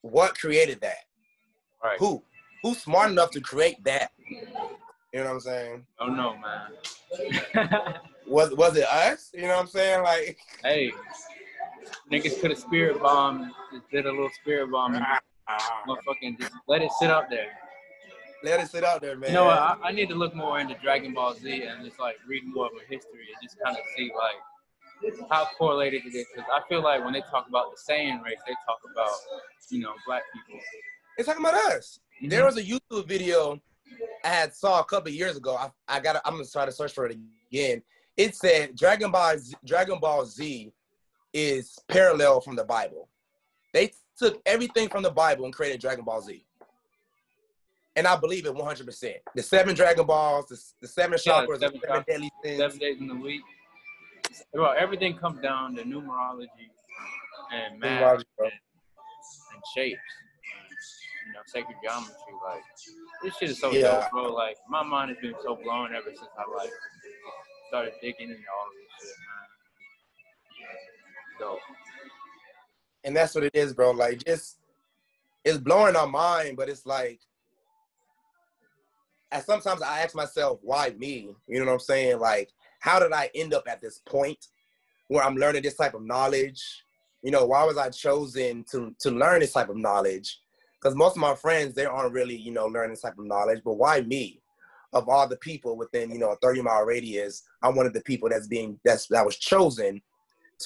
[0.00, 1.04] what created that?
[1.84, 1.98] Right.
[2.00, 2.24] Who?
[2.64, 4.10] Who's smart enough to create that?
[4.28, 5.86] You know what I'm saying?
[6.00, 7.94] Oh no, man.
[8.26, 9.30] Was was it us?
[9.34, 10.02] You know what I'm saying?
[10.02, 10.92] Like hey,
[12.10, 15.04] niggas could have spirit bomb, just did a little spirit bomb and
[15.48, 15.82] ah.
[15.86, 17.48] motherfucking just let it sit out there.
[18.44, 19.30] let it sit out there, man.
[19.30, 19.58] You know what?
[19.58, 22.66] I, I need to look more into Dragon Ball Z and just like read more
[22.66, 26.26] of a history and just kind of see like how correlated it is.
[26.34, 29.12] Because I feel like when they talk about the Saiyan race, they talk about
[29.70, 30.60] you know black people.
[31.18, 31.98] It's talking about us.
[32.18, 32.28] Mm-hmm.
[32.30, 33.60] There was a YouTube video
[34.24, 35.56] I had saw a couple years ago.
[35.56, 36.20] I, I got.
[36.24, 37.16] I'm gonna try to search for it
[37.50, 37.82] again.
[38.16, 40.72] It said Dragon Ball Z, Dragon Ball Z
[41.32, 43.08] is parallel from the Bible.
[43.72, 46.44] They took everything from the Bible and created Dragon Ball Z.
[47.96, 49.14] And I believe it 100%.
[49.34, 52.58] The seven Dragon Balls, the, the seven Yeah, chakras, seven the seven deadly sins.
[52.58, 53.42] seven days in the week.
[54.54, 56.48] Well, everything comes down to numerology
[57.52, 60.00] and math Numerology, and, and shapes.
[60.68, 60.76] And,
[61.26, 62.14] you know, sacred geometry.
[62.44, 62.62] Like
[63.22, 64.00] this shit is so Yeah.
[64.00, 64.32] dope, bro.
[64.32, 66.70] Like my mind has been so blown ever since I like
[67.72, 69.16] started digging into all this shit,
[71.40, 71.56] man.
[73.04, 73.92] And that's what it is, bro.
[73.92, 74.58] Like just
[75.42, 77.20] it's blowing our mind, but it's like
[79.30, 81.34] and sometimes I ask myself, why me?
[81.48, 82.20] You know what I'm saying?
[82.20, 84.48] Like, how did I end up at this point
[85.08, 86.62] where I'm learning this type of knowledge?
[87.22, 90.40] You know, why was I chosen to to learn this type of knowledge?
[90.78, 93.62] Because most of my friends, they aren't really, you know, learning this type of knowledge.
[93.64, 94.41] But why me?
[94.92, 98.02] Of all the people within, you know, a 30 mile radius, I'm one of the
[98.02, 100.02] people that's being that's that was chosen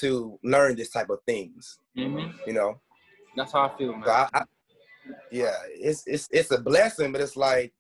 [0.01, 1.79] to learn this type of things.
[1.95, 2.81] hmm You know,
[3.37, 4.05] That's how I feel, man.
[4.05, 4.43] so I, I,
[5.31, 7.73] yeah, it's it's it's a blessing, but it's like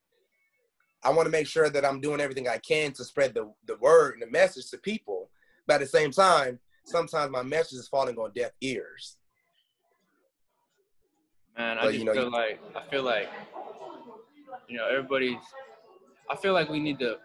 [1.02, 3.76] I want to make sure that I'm doing everything I can to spread the the
[3.76, 5.30] word and the message to people.
[5.66, 9.16] But at the same time, sometimes my message is falling on deaf ears.
[11.58, 13.28] Man, I But, just you know, feel you- like I feel like
[14.68, 15.38] you know everybody's.
[16.30, 17.16] I feel like we need to,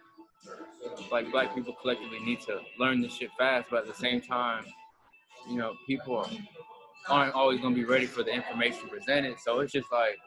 [1.12, 3.68] like black people collectively, need to learn this shit fast.
[3.70, 4.66] But at the same time,
[5.50, 6.30] you know, people are,
[7.10, 9.40] aren't always gonna be ready for the information presented.
[9.40, 10.18] So it's just like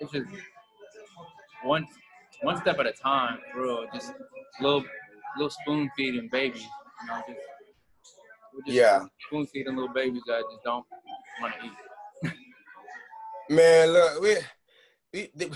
[0.00, 0.26] it's just
[1.62, 1.86] one
[2.42, 3.86] one step at a time, bro.
[3.92, 4.12] Just
[4.60, 4.84] little
[5.36, 7.40] little spoon feeding babies, you know, just,
[8.66, 9.04] just Yeah.
[9.26, 10.86] spoon feeding little babies that just don't
[11.40, 12.32] want to eat.
[13.50, 14.36] Man, look, we,
[15.12, 15.50] we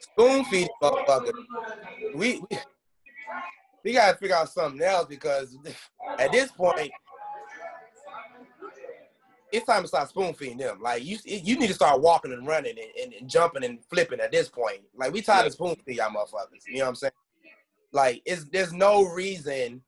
[0.00, 1.32] spoon feed motherfucker.
[2.14, 2.58] We, we
[3.84, 5.56] we gotta figure out something else because
[6.18, 6.90] at this point,
[9.50, 10.80] it's time to start spoon feeding them.
[10.82, 14.20] Like you, you need to start walking and running and, and, and jumping and flipping
[14.20, 14.80] at this point.
[14.94, 16.66] Like we tired of spoon feeding y'all motherfuckers.
[16.66, 17.12] You know what I'm saying?
[17.92, 19.82] Like it's there's no reason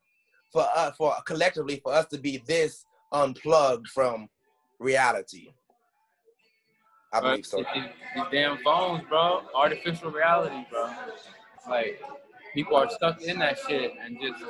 [0.52, 4.28] for us for collectively for us to be this unplugged from
[4.78, 5.50] reality.
[7.12, 7.58] I believe so.
[7.74, 9.42] These, these damn phones, bro.
[9.54, 10.90] Artificial reality, bro.
[11.68, 12.00] Like
[12.54, 14.42] people are stuck in that shit and just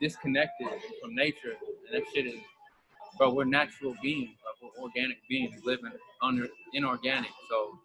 [0.00, 0.68] disconnected
[1.02, 1.54] from nature.
[1.90, 2.40] And that shit is,
[3.18, 3.32] bro.
[3.32, 4.70] We're natural beings, bro.
[4.76, 7.30] we're organic beings living under inorganic.
[7.50, 7.78] So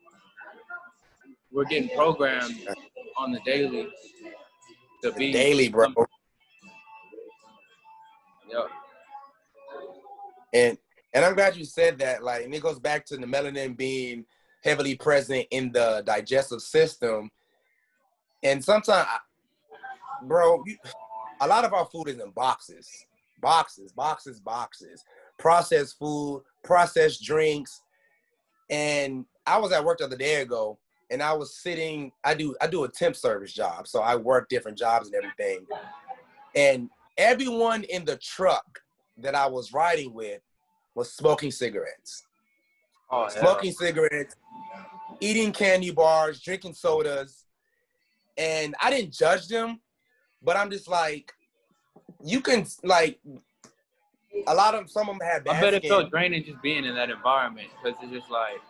[1.51, 2.67] we're getting programmed
[3.17, 3.89] on the daily
[5.03, 5.87] to be Daily, bro.
[8.49, 8.69] Yep.
[10.53, 10.77] And
[11.13, 12.23] and I'm glad you said that.
[12.23, 14.25] Like, and it goes back to the melanin being
[14.63, 17.31] heavily present in the digestive system.
[18.43, 19.07] And sometimes,
[20.23, 20.77] bro, you,
[21.41, 23.05] a lot of our food is in boxes,
[23.41, 25.03] boxes, boxes, boxes.
[25.37, 27.81] Processed food, processed drinks.
[28.69, 30.77] And I was at work the other day ago,
[31.09, 32.11] and I was sitting.
[32.23, 35.65] I do I do a temp service job, so I work different jobs and everything.
[36.55, 38.81] And everyone in the truck
[39.17, 40.41] that I was riding with
[41.01, 42.25] was smoking cigarettes.
[43.09, 43.27] Oh.
[43.27, 44.35] Smoking cigarettes,
[45.19, 47.45] eating candy bars, drinking sodas.
[48.37, 49.81] And I didn't judge them,
[50.43, 51.33] but I'm just like,
[52.23, 53.19] you can like
[54.45, 56.85] a lot of some of them have bad I bet it felt draining just being
[56.85, 58.61] in that environment because it's just like,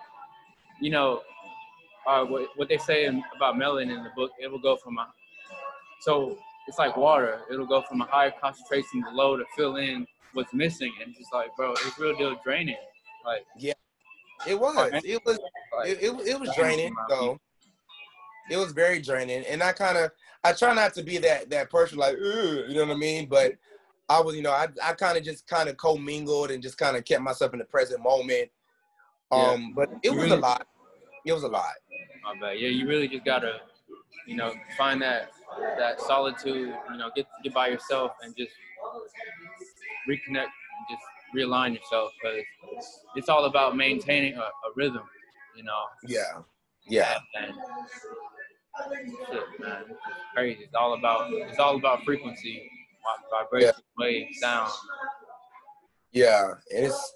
[0.80, 1.22] you know,
[2.08, 4.98] uh, what, what they say in, about melanin in the book, it will go from
[4.98, 5.08] a,
[6.00, 7.42] so it's like water.
[7.52, 10.92] It'll go from a higher concentration to low to fill in what's missing.
[11.04, 12.76] And just like, bro, it's real deal draining.
[13.26, 13.74] Like, yeah,
[14.48, 14.92] It was.
[15.04, 15.40] It was
[15.86, 17.40] it, it, it was draining though.
[18.50, 20.12] It was very draining, and I kind of
[20.44, 23.28] I try not to be that that person like you know what I mean.
[23.28, 23.54] But
[24.10, 26.98] I was, you know, I I kind of just kind of commingled and just kind
[26.98, 28.50] of kept myself in the present moment.
[29.32, 30.68] Um, but it was a lot.
[31.26, 31.72] It was a lot.
[32.24, 32.60] my bad.
[32.60, 33.62] Yeah, you really just gotta,
[34.28, 35.32] you know, find that
[35.78, 36.74] that solitude.
[36.92, 38.52] You know, get get by yourself and just
[40.10, 41.04] reconnect and just
[41.36, 42.44] realign yourself because
[43.16, 45.04] it's all about maintaining a, a rhythm.
[45.56, 46.42] You know, Yeah,
[46.88, 47.54] yeah, and
[49.30, 50.00] shit, man, it's
[50.34, 50.64] crazy.
[50.64, 52.70] It's all about it's all about frequency,
[53.30, 54.72] vi- vibration, wave, sound.
[56.12, 56.54] yeah.
[56.76, 57.16] And it's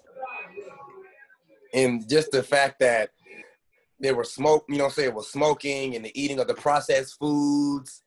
[1.72, 3.10] and just the fact that
[3.98, 7.18] they were smoke, you know, I'm saying, was smoking and the eating of the processed
[7.18, 8.02] foods.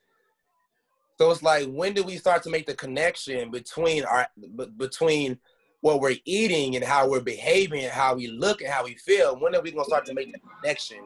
[1.20, 5.38] So it's like, when do we start to make the connection between our b- between
[5.82, 9.38] what we're eating and how we're behaving and how we look and how we feel?
[9.38, 11.00] When are we gonna start to make the connection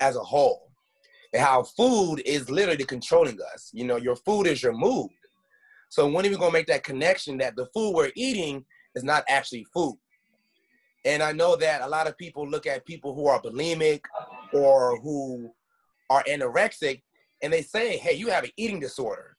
[0.00, 0.68] as a whole?
[1.32, 3.70] And how food is literally controlling us.
[3.72, 5.08] You know, your food is your mood.
[5.88, 8.62] So when are we gonna make that connection that the food we're eating
[8.94, 9.96] is not actually food?
[11.06, 14.02] And I know that a lot of people look at people who are bulimic
[14.52, 15.50] or who
[16.10, 17.00] are anorexic
[17.44, 19.36] and they say, hey, you have an eating disorder.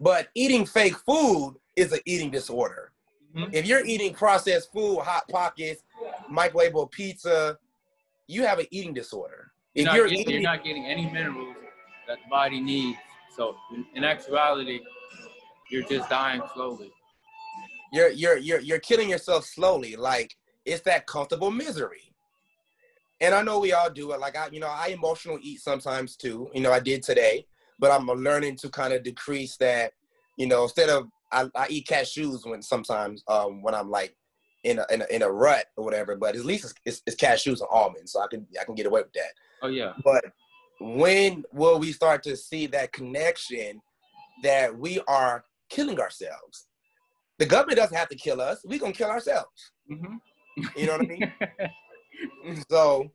[0.00, 2.92] But eating fake food is an eating disorder.
[3.36, 3.52] Mhm.
[3.52, 5.82] If you're eating processed food, hot pockets,
[6.32, 7.58] microwavable pizza,
[8.26, 9.52] you have an eating disorder.
[9.74, 11.54] You're If not, you're getting, eating, you're not getting any minerals
[12.08, 12.98] that the body needs.
[13.36, 14.80] So in, in actuality,
[15.70, 16.90] you're just dying slowly.
[17.92, 19.94] you're you're you're you're killing yourself slowly.
[19.94, 22.09] Like it's that comfortable misery.
[23.20, 24.20] And I know we all do it.
[24.20, 26.50] Like I, you know, I emotional eat sometimes too.
[26.54, 27.46] You know, I did today,
[27.78, 29.92] but I'm learning to kind of decrease that.
[30.36, 34.16] You know, instead of I, I eat cashews when sometimes um, when I'm like
[34.64, 36.16] in a, in a in a rut or whatever.
[36.16, 38.86] But at least it's, it's, it's cashews and almonds, so I can I can get
[38.86, 39.32] away with that.
[39.62, 39.92] Oh yeah.
[40.02, 40.24] But
[40.80, 43.82] when will we start to see that connection
[44.42, 46.68] that we are killing ourselves?
[47.38, 48.62] The government doesn't have to kill us.
[48.64, 49.72] We gonna kill ourselves.
[49.88, 50.16] hmm
[50.74, 51.32] You know what I mean?
[52.70, 53.10] so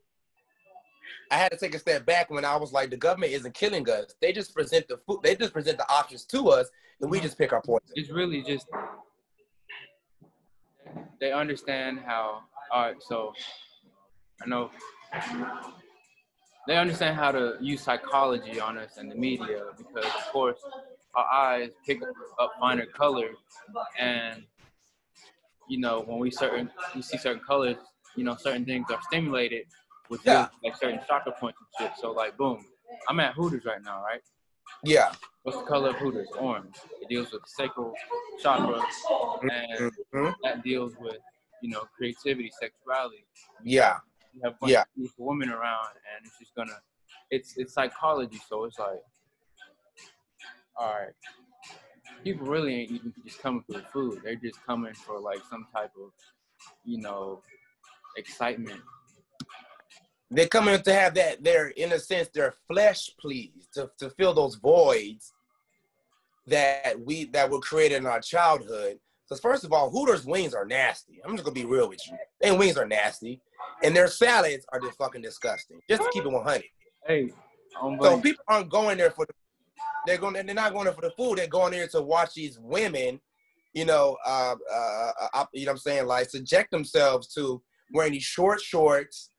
[1.32, 3.90] I had to take a step back when I was like, the government isn't killing
[3.90, 4.16] us.
[4.22, 5.20] They just present the food.
[5.24, 6.70] They just present the options to us,
[7.02, 7.28] and we uh-huh.
[7.28, 7.88] just pick our poison.
[7.96, 8.68] it's really just
[11.20, 12.42] they understand how
[12.72, 13.34] all right so
[14.42, 14.70] i know
[16.68, 20.60] they understand how to use psychology on us and the media because of course
[21.16, 22.02] our eyes pick
[22.40, 23.38] up finer colors
[24.00, 24.44] and
[25.68, 27.78] you know when we certain we see certain colors
[28.16, 29.66] you know certain things are stimulated
[30.10, 30.50] with Yeah.
[30.64, 32.66] like certain chakra points and shit so like boom
[33.10, 34.22] i'm at hooters right now right
[34.84, 35.12] Yeah.
[35.44, 36.30] What's the color of Hooters?
[36.40, 36.76] Orange.
[37.02, 37.94] It deals with the sacral
[38.42, 38.82] chakra,
[39.44, 40.34] and Mhm.
[40.44, 41.20] that deals with
[41.62, 43.26] you know creativity, sexuality.
[43.64, 44.00] Yeah.
[44.34, 44.82] You have a bunch Yeah.
[44.82, 46.82] of beautiful women around, and it's just gonna.
[47.30, 49.04] It's it's psychology, so it's like,
[50.76, 51.14] all right,
[52.24, 54.22] people really ain't even just coming for the food.
[54.24, 56.12] They're just coming for like some type of,
[56.84, 57.44] you know,
[58.18, 58.82] excitement.
[60.32, 61.44] They're coming to have that.
[61.44, 65.34] They're in a sense, their flesh pleased to, to fill those voids
[66.48, 69.00] that we that were created in our childhood.
[69.28, 71.20] Because first of all, Hooters wings are nasty.
[71.24, 72.18] I'm just gonna be real with you.
[72.42, 73.42] Their wings are nasty,
[73.84, 75.80] and their salads are just fucking disgusting.
[75.90, 76.64] Just to keep it 100.
[77.08, 77.32] Hey,
[77.82, 79.34] um, So people aren't going there for the.
[80.06, 80.34] They're going.
[80.34, 81.38] They're not going there for the food.
[81.38, 83.20] They're going there to watch these women,
[83.74, 87.62] you know, uh, uh, uh, you know, what I'm saying, like subject themselves to
[87.94, 89.30] wearing these short shorts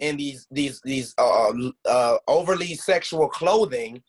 [0.00, 1.52] and these these these uh,
[1.86, 4.02] uh, overly sexual clothing,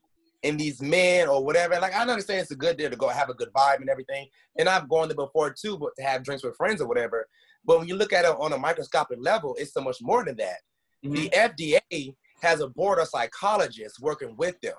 [0.43, 1.79] and these men or whatever.
[1.79, 4.27] Like I understand it's a good day to go have a good vibe and everything,
[4.58, 7.27] and I've gone there before too, but to have drinks with friends or whatever.
[7.65, 10.38] But when you look at it on a microscopic level, it's so much more than
[10.38, 10.58] that.
[11.01, 14.75] The FDA has a board of psychologists working with them.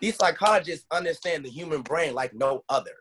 [0.00, 2.96] These psychologists understand the human brain like no other.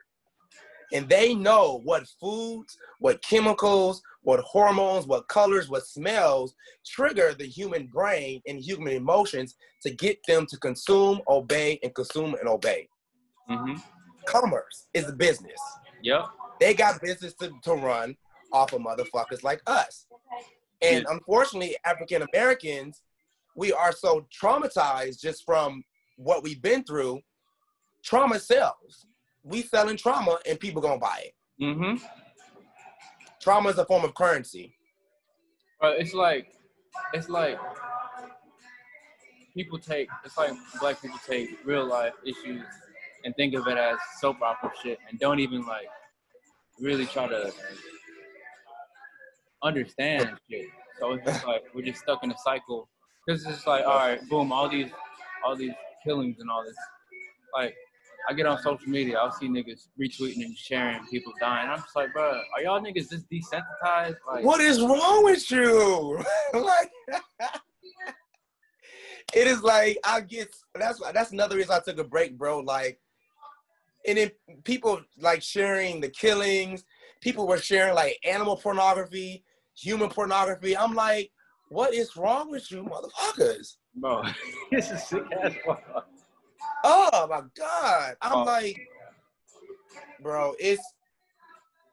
[0.92, 6.54] And they know what foods, what chemicals, what hormones, what colors, what smells
[6.86, 12.36] trigger the human brain and human emotions to get them to consume, obey, and consume
[12.36, 12.88] and obey.
[13.48, 13.76] hmm
[14.26, 15.60] Commerce is a business.
[16.04, 16.26] Yep.
[16.60, 18.16] They got business to, to run
[18.52, 20.06] off of motherfuckers like us.
[20.82, 23.02] And unfortunately, African Americans,
[23.56, 25.84] we are so traumatized just from
[26.18, 27.22] what we've been through.
[28.04, 29.06] Trauma sells.
[29.44, 31.34] We selling trauma and people gonna buy it.
[31.76, 31.96] hmm
[33.42, 34.76] Trauma is a form of currency.
[35.80, 36.54] But it's like,
[37.14, 37.58] it's like
[39.54, 42.64] people take, it's like black people take real life issues
[43.24, 45.88] and think of it as soap opera shit and don't even like
[46.80, 47.52] really try to
[49.64, 50.66] understand shit.
[51.00, 52.90] So it's just like we're just stuck in a cycle.
[53.28, 54.90] Cause it's just like, all right, boom, all these,
[55.46, 55.74] all these
[56.04, 56.76] killings and all this.
[57.54, 57.76] Like,
[58.28, 61.70] I get on social media, I'll see niggas retweeting and sharing people dying.
[61.70, 64.18] I'm just like, bro, are y'all niggas just desensitized?
[64.28, 66.24] Like, What is wrong with you?
[66.54, 66.92] like,
[69.34, 70.54] it is like I get.
[70.76, 72.60] That's why that's another reason I took a break, bro.
[72.60, 73.00] Like,
[74.08, 74.32] and then
[74.64, 76.84] people like sharing the killings.
[77.22, 79.44] People were sharing like animal pornography,
[79.76, 80.76] human pornography.
[80.78, 81.32] I'm like,
[81.70, 83.76] what is wrong with you, motherfuckers?
[83.96, 84.24] Bro,
[84.72, 86.08] this is sick ass fuck.
[86.84, 88.16] Oh my god!
[88.22, 88.44] I'm Oh.
[88.44, 88.80] like,
[90.22, 90.82] bro, it's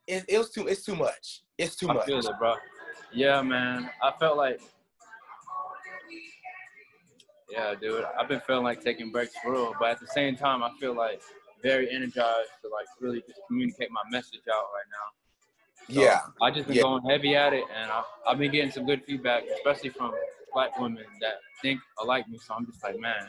[0.07, 0.67] it, it was too.
[0.69, 1.43] It's too much.
[1.59, 2.07] It's too I much.
[2.07, 2.55] feel it, bro.
[3.13, 3.91] Yeah, man.
[4.03, 4.61] I felt like,
[7.51, 8.05] yeah, dude.
[8.19, 10.95] I've been feeling like taking breaks for real, but at the same time, I feel
[10.95, 11.21] like
[11.63, 15.95] very energized to like really just communicate my message out right now.
[15.95, 16.21] So, Yeah.
[16.43, 16.83] I just been Yeah.
[16.83, 20.13] going heavy at it, and I, I've been getting some good feedback, especially from
[20.53, 22.39] black women that think alike me.
[22.39, 23.29] So I'm just like, man,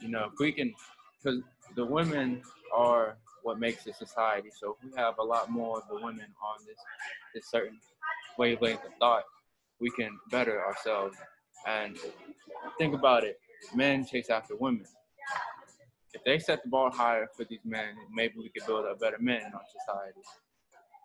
[0.00, 0.74] you know, if we can,
[1.22, 1.40] because
[1.76, 2.42] the women
[2.74, 4.50] are what makes a society.
[4.60, 6.76] So if we have a lot more of the women on this
[7.34, 7.78] this certain
[8.38, 9.24] wavelength of thought,
[9.80, 11.16] we can better ourselves.
[11.66, 11.96] And
[12.78, 13.40] think about it,
[13.74, 14.84] men chase after women.
[16.14, 19.18] If they set the bar higher for these men, maybe we could build a better
[19.20, 20.20] men in our society.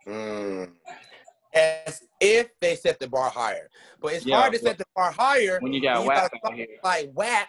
[0.08, 0.72] Mm.
[1.54, 3.70] As if they set the bar higher.
[4.02, 6.24] But it's Yeah, hard to set the bar higher When you got when WAP got
[6.24, 6.66] out here.
[6.66, 7.48] something like WAP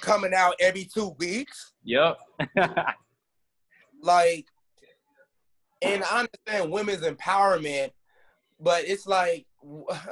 [0.00, 1.72] coming out every two weeks.
[1.84, 2.18] Yep.
[4.02, 4.46] Like,
[5.82, 7.90] and I understand women's empowerment,
[8.60, 9.46] but it's like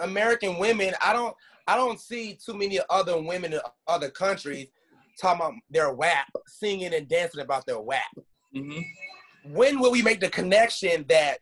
[0.01, 1.35] American women, I don't
[1.67, 4.67] I don't see too many other women in other countries
[5.21, 8.03] talking about their WAP, singing and dancing about their WAP.
[8.55, 8.81] hmm
[9.45, 11.39] When will we make the connection that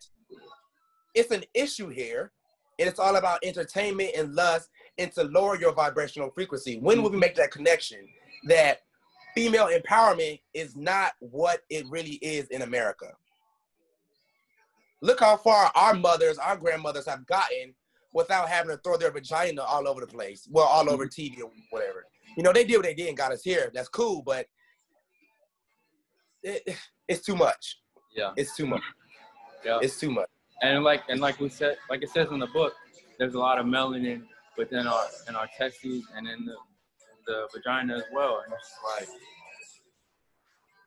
[1.14, 2.32] it's an issue here
[2.78, 4.68] and it's all about entertainment and lust
[4.98, 6.78] and to lower your vibrational frequency?
[6.78, 8.06] When will we make that connection
[8.46, 8.80] that
[9.34, 13.12] female empowerment is not what it really is in America?
[15.00, 17.74] Look how far our mothers, our grandmothers have gotten
[18.12, 20.46] without having to throw their vagina all over the place.
[20.50, 21.36] Well, all over mm-hmm.
[21.36, 22.06] TV or whatever.
[22.36, 23.70] You know, they did what they did and got us here.
[23.74, 24.46] That's cool, but
[26.42, 26.76] it,
[27.08, 27.78] it's too much.
[28.14, 28.32] Yeah.
[28.36, 28.82] It's too much.
[29.64, 29.78] Yeah.
[29.82, 30.28] It's too much.
[30.62, 32.74] and like and like we said, like it says in the book,
[33.18, 34.22] there's a lot of melanin
[34.56, 36.56] within our in our testes and in the
[37.26, 38.42] the vagina as well.
[38.44, 39.08] And it's like,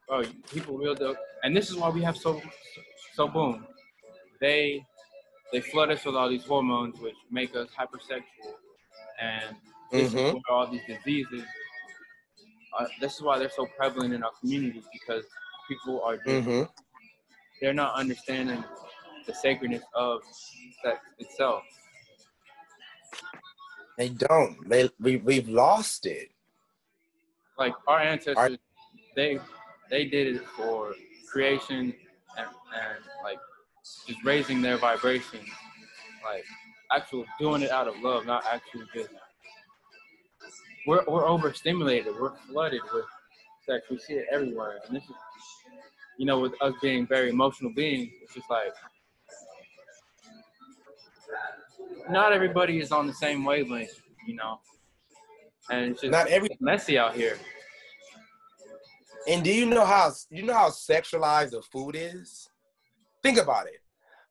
[0.09, 1.17] oh, people real dope.
[1.43, 2.41] And this is why we have so
[3.13, 3.65] so boom.
[4.41, 4.85] They
[5.51, 8.55] they flood us with all these hormones which make us hypersexual,
[9.21, 9.55] and
[9.91, 10.27] this Mhm.
[10.27, 11.43] is where all these diseases.
[12.77, 15.23] Uh, this is why they're so prevalent in our communities because
[15.69, 16.63] people are just hmm
[17.61, 18.61] they're not understanding
[19.25, 20.21] the sacredness of
[20.83, 21.63] sex itself.
[23.97, 24.67] They don't.
[24.67, 26.29] They we we've lost it.
[27.57, 28.57] Like our ancestors,
[29.15, 29.39] they
[29.89, 30.93] they did it for
[31.31, 31.93] creation
[32.37, 33.37] and, and like
[34.07, 35.39] just raising their vibration,
[36.23, 36.43] like
[36.91, 39.09] actual doing it out of love, not actually just.
[40.87, 42.13] We're we're overstimulated.
[42.19, 43.05] We're flooded with
[43.65, 43.85] sex.
[43.89, 45.15] We see it everywhere, and this is,
[46.19, 48.73] you know, with us being very emotional beings, it's just like.
[52.09, 54.59] Not everybody is on the same wavelength, you know,
[55.69, 56.49] and it's just Not every.
[56.59, 57.37] messy out here.
[59.27, 62.47] And do you know how you know how sexualized the food is?
[63.23, 63.79] Think about it.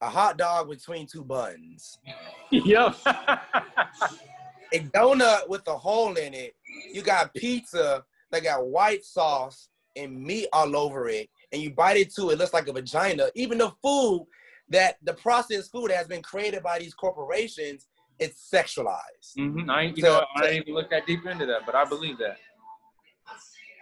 [0.01, 1.99] A hot dog between two buns,
[2.51, 2.97] Yep.
[3.07, 6.55] a donut with a hole in it.
[6.93, 11.97] You got pizza that got white sauce and meat all over it, and you bite
[11.97, 12.31] it too.
[12.31, 13.29] It looks like a vagina.
[13.35, 14.27] Even the food
[14.69, 17.87] that the processed food has been created by these corporations,
[18.19, 19.35] it's sexualized.
[19.37, 21.75] hmm I, ain't- you So- know, I didn't even look that deep into that, but
[21.75, 22.39] I believe that.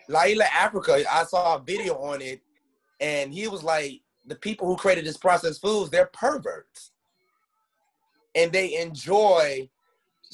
[0.08, 2.40] Llaila Afrika, I saw a video on it,
[3.00, 6.92] and he was like, the people who created this processed foods, they're perverts.
[8.34, 9.68] And they enjoy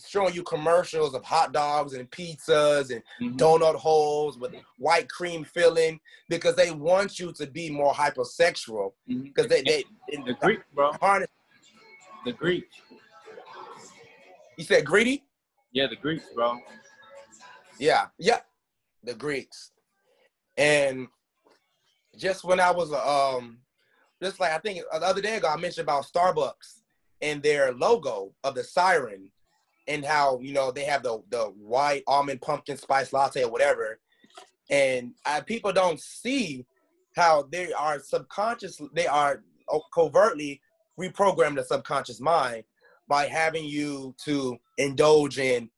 [0.06, 3.36] showing you commercials of hot dogs and pizzas and Mhm.
[3.38, 9.46] donut holes with white cream filling because they want you to be more hypersexual because
[9.48, 9.84] they, they,
[10.24, 10.92] the Greek, bro.
[11.00, 11.28] harness.
[12.24, 12.68] The Greek.
[14.56, 15.24] You said greedy?
[15.72, 16.58] Yeah, the Greeks, bro.
[17.78, 18.40] Yeah, yeah,
[19.04, 19.70] the Greeks.
[20.56, 21.06] And
[22.16, 23.58] just when I was um,
[24.20, 26.80] just like I think the other day ago, I mentioned about Starbucks
[27.22, 29.30] and their logo of the siren,
[29.88, 33.98] and how you know they have the the white almond pumpkin spice latte or whatever,
[34.70, 36.66] and I, people don't see
[37.16, 39.42] how they are subconscious, they are
[39.92, 40.60] covertly
[41.00, 42.64] reprogram the subconscious mind
[43.08, 45.70] by having you to indulge in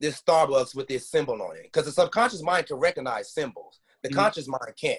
[0.00, 1.62] this Starbucks with this symbol on it.
[1.64, 3.80] Because the subconscious mind can recognize symbols.
[4.02, 4.14] The Mhm.
[4.14, 4.98] conscious mind can't.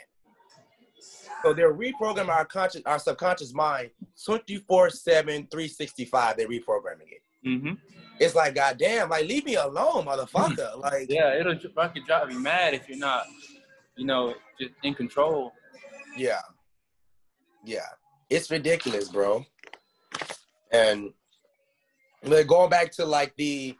[1.43, 7.21] So they're reprogramming our conscious our subconscious mind 24-7, 365, they're reprogramming it.
[7.43, 7.73] hmm
[8.19, 10.77] It's like, goddamn, like leave me alone, motherfucker.
[10.79, 13.25] Like Yeah, it'll fucking drive you mad if you're not,
[13.95, 15.53] you know, just in control.
[16.15, 16.41] Yeah.
[17.65, 17.87] Yeah.
[18.29, 19.45] It's ridiculous, bro.
[20.71, 21.11] And
[22.23, 23.75] like going back to like the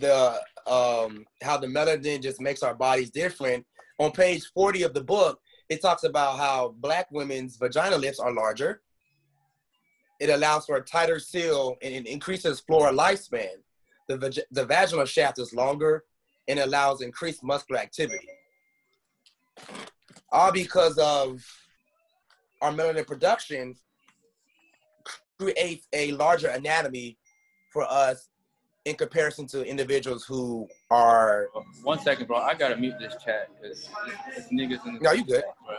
[0.00, 3.64] the um how the melanin just makes our bodies different.
[3.98, 8.32] On page 40 of the book, it talks about how black women's vagina lips are
[8.32, 8.80] larger.
[10.20, 13.48] It allows for a tighter seal and it increases floor lifespan.
[14.08, 16.04] The, vag- the vaginal shaft is longer
[16.48, 18.28] and allows increased muscular activity.
[20.32, 21.44] All because of
[22.62, 23.76] our melanin production
[25.38, 27.16] creates a larger anatomy
[27.72, 28.28] for us
[28.84, 32.38] in comparison to individuals who are Uh, One second, bro.
[32.38, 33.88] I gotta mute this chat because
[34.50, 35.44] niggas in the No, you good.
[35.66, 35.76] bro.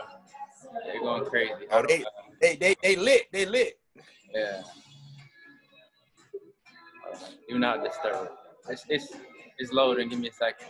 [0.84, 1.66] They're going crazy.
[1.72, 2.04] Oh, they-
[2.40, 3.78] they they they lit they lit
[4.32, 4.62] Yeah.
[7.12, 7.16] Uh,
[7.48, 8.28] Do not disturb.
[8.68, 9.12] It's it's
[9.58, 10.08] it's loading.
[10.08, 10.68] Give me a second.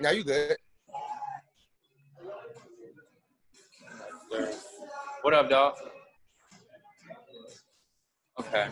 [0.00, 0.56] now you good
[5.22, 5.74] What up, dog?
[8.40, 8.66] Okay.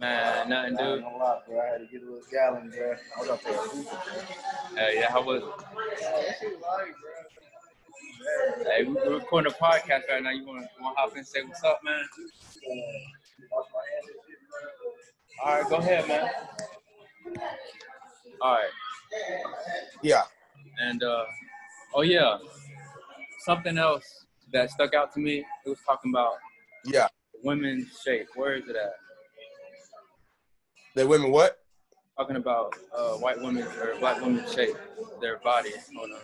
[0.00, 1.02] Man, nothing, I ain't dude.
[1.02, 1.60] gonna lie, bro.
[1.60, 2.92] I had to get a little gallon, bro.
[3.16, 4.86] I was out there.
[4.86, 5.42] Uh, yeah, how was?
[8.22, 10.30] Hey, we- we're recording a podcast right now.
[10.30, 12.02] You want to hop in and say what's up, man?
[15.44, 16.30] All right, go ahead, man.
[18.40, 18.70] All right,
[20.02, 20.24] Yeah.
[20.80, 21.24] and uh,
[21.94, 22.38] oh yeah,
[23.44, 25.44] something else that stuck out to me.
[25.64, 26.34] It was talking about
[26.84, 27.08] Yeah.
[27.44, 28.28] women's shape.
[28.34, 28.92] Where is it at?
[30.94, 31.58] The women what?
[32.16, 34.76] Talking about uh, white women or black women's shape,
[35.20, 35.70] their body.
[35.96, 36.20] Hold on.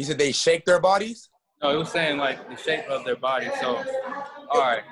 [0.00, 1.28] You said they shake their bodies?
[1.62, 3.50] No, it was saying like the shape of their body.
[3.60, 3.84] So,
[4.50, 4.82] all right,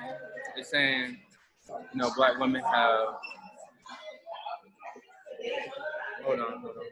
[0.55, 1.17] it's saying,
[1.67, 3.07] you know, black women have.
[6.23, 6.83] Hold on, hold on.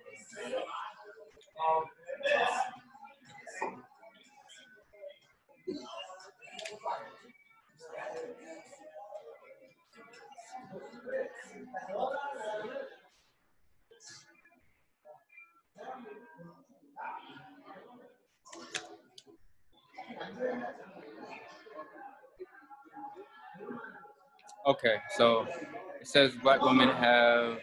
[24.68, 25.48] Okay, so
[26.02, 27.60] it says black women have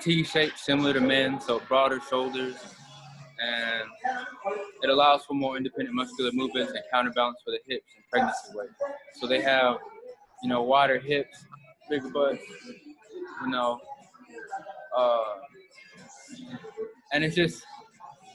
[0.00, 2.54] T shape similar to men, so broader shoulders,
[3.42, 3.88] and
[4.82, 8.70] it allows for more independent muscular movements and counterbalance for the hips and pregnancy weight.
[9.14, 9.78] So they have,
[10.42, 11.44] you know, wider hips,
[11.88, 12.42] bigger butts,
[13.42, 13.80] you know,
[14.96, 15.24] uh,
[17.12, 17.62] and it's just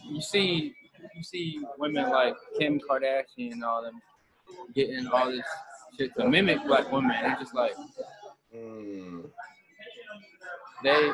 [0.03, 0.75] you see
[1.15, 3.99] you see women like Kim Kardashian and all them
[4.73, 5.45] getting all this
[5.97, 7.11] shit to mimic black women.
[7.23, 7.73] It's just like
[8.55, 9.29] Mm.
[10.83, 11.11] they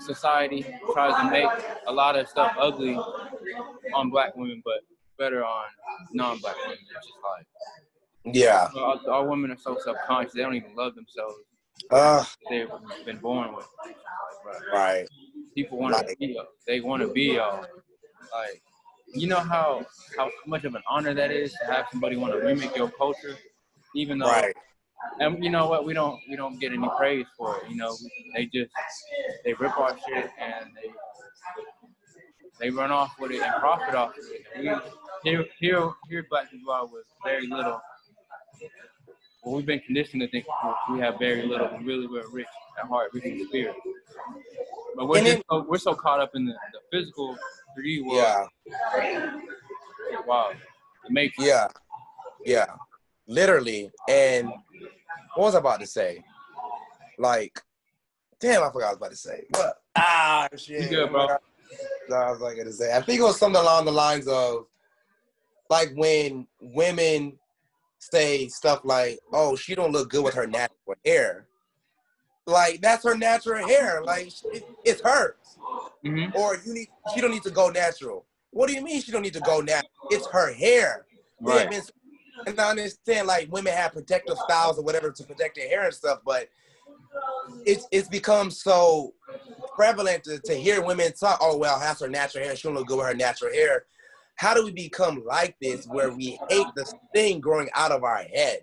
[0.00, 1.48] society tries to make
[1.86, 2.94] a lot of stuff ugly
[3.94, 4.80] on black women, but
[5.18, 5.64] better on
[6.12, 6.78] non-black women.
[6.96, 8.68] It's just like Yeah.
[8.76, 11.34] our, our women are so subconscious; they don't even love themselves.
[11.90, 12.68] Uh, They've
[13.04, 13.66] been born with.
[14.72, 15.06] right.
[15.54, 16.38] People want to be.
[16.66, 17.60] They want to be y'all.
[18.32, 18.62] Like,
[19.14, 19.86] you know how
[20.16, 23.36] how much of an honor that is to have somebody want to mimic your culture,
[23.94, 24.54] even though Right.
[25.20, 25.84] and you know what?
[25.84, 27.70] We don't we don't get any praise for it.
[27.70, 27.96] You know,
[28.34, 28.70] they just
[29.44, 30.90] they rip our shit and they
[32.60, 34.46] they run off with it and profit off of it.
[34.58, 37.80] We, here here here black people are with very little.
[39.44, 40.44] Well, we've been conditioned to think
[40.90, 41.70] we have very little.
[41.78, 42.46] We really we're rich
[42.78, 43.76] at heart, rich in spirit.
[44.96, 47.38] But we're so, we're so caught up in the, the physical
[47.78, 48.48] 3D world.
[48.96, 49.36] Yeah.
[50.26, 50.50] Wow.
[50.50, 51.68] It makes Yeah.
[52.44, 52.66] Yeah.
[53.26, 53.90] Literally.
[54.08, 54.48] And
[55.34, 56.24] what was I about to say?
[57.18, 57.60] Like,
[58.40, 59.44] damn, I forgot what I was about to say.
[59.50, 60.82] But ah shit.
[60.82, 61.26] You good, bro.
[62.08, 62.96] No, I was like gonna say.
[62.96, 64.66] I think it was something along the lines of
[65.68, 67.38] like when women
[67.98, 71.46] say stuff like, "Oh, she don't look good with her natural hair."
[72.46, 74.02] Like that's her natural hair.
[74.02, 75.34] Like it, it's hers.
[76.04, 76.34] Mhm.
[76.34, 76.88] Or you need.
[77.12, 78.26] She don't need to go natural.
[78.50, 79.90] What do you mean she don't need to go natural?
[80.10, 81.04] It's her hair.
[81.40, 81.70] Right.
[81.70, 81.82] been-
[82.46, 85.94] and I understand like women have protective styles or whatever to protect their hair and
[85.94, 86.48] stuff, but
[87.66, 89.12] it's it's become so
[89.74, 92.86] prevalent to, to hear women talk, oh well, that's her natural hair, she don't look
[92.86, 93.84] good with her natural hair.
[94.36, 98.18] How do we become like this where we hate the thing growing out of our
[98.22, 98.60] head?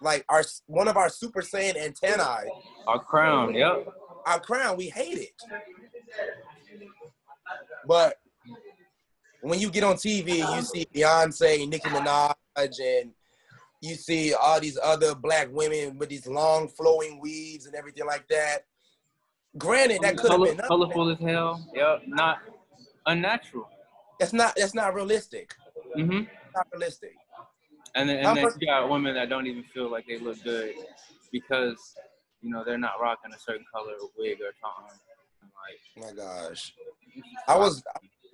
[0.00, 2.48] Like our one of our super saiyan antennae,
[2.86, 3.54] Our crown.
[3.54, 3.88] Yep.
[4.26, 5.42] Our crown, we hate it.
[7.86, 8.16] But
[9.40, 13.12] when you get on TV, you see Beyonce, Nicki Minaj, and
[13.80, 18.26] you see all these other black women with these long flowing weaves and everything like
[18.28, 18.64] that.
[19.56, 21.64] Granted, that could have been colorful as hell.
[21.74, 22.02] Yep.
[22.08, 22.38] Not
[23.06, 23.68] unnatural.
[24.18, 25.54] That's not that's not realistic.
[25.96, 26.24] Mm-hmm.
[26.54, 27.14] Not realistic.
[27.94, 30.74] And then, and then you got women that don't even feel like they look good
[31.32, 31.94] because
[32.46, 34.98] you know they're not rocking a certain color wig or something.
[35.42, 36.72] Like, Oh my gosh.
[37.48, 37.82] I was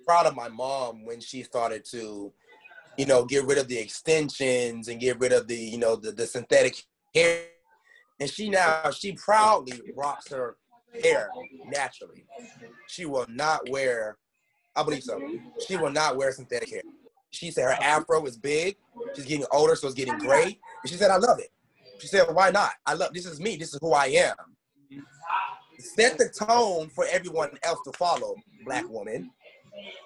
[0.05, 2.31] proud of my mom when she started to,
[2.97, 6.11] you know, get rid of the extensions and get rid of the, you know, the,
[6.11, 6.75] the synthetic
[7.15, 7.41] hair.
[8.19, 10.57] And she now she proudly rocks her
[11.01, 11.31] hair
[11.67, 12.25] naturally.
[12.87, 14.17] She will not wear,
[14.75, 15.19] I believe so.
[15.67, 16.83] She will not wear synthetic hair.
[17.31, 18.75] She said her afro is big.
[19.15, 20.59] She's getting older, so it's getting gray.
[20.83, 21.49] And she said, I love it.
[22.03, 22.71] She said, why not?
[22.85, 23.55] I love this is me.
[23.55, 24.35] This is who I am.
[25.79, 28.35] Set the tone for everyone else to follow,
[28.65, 29.31] black woman.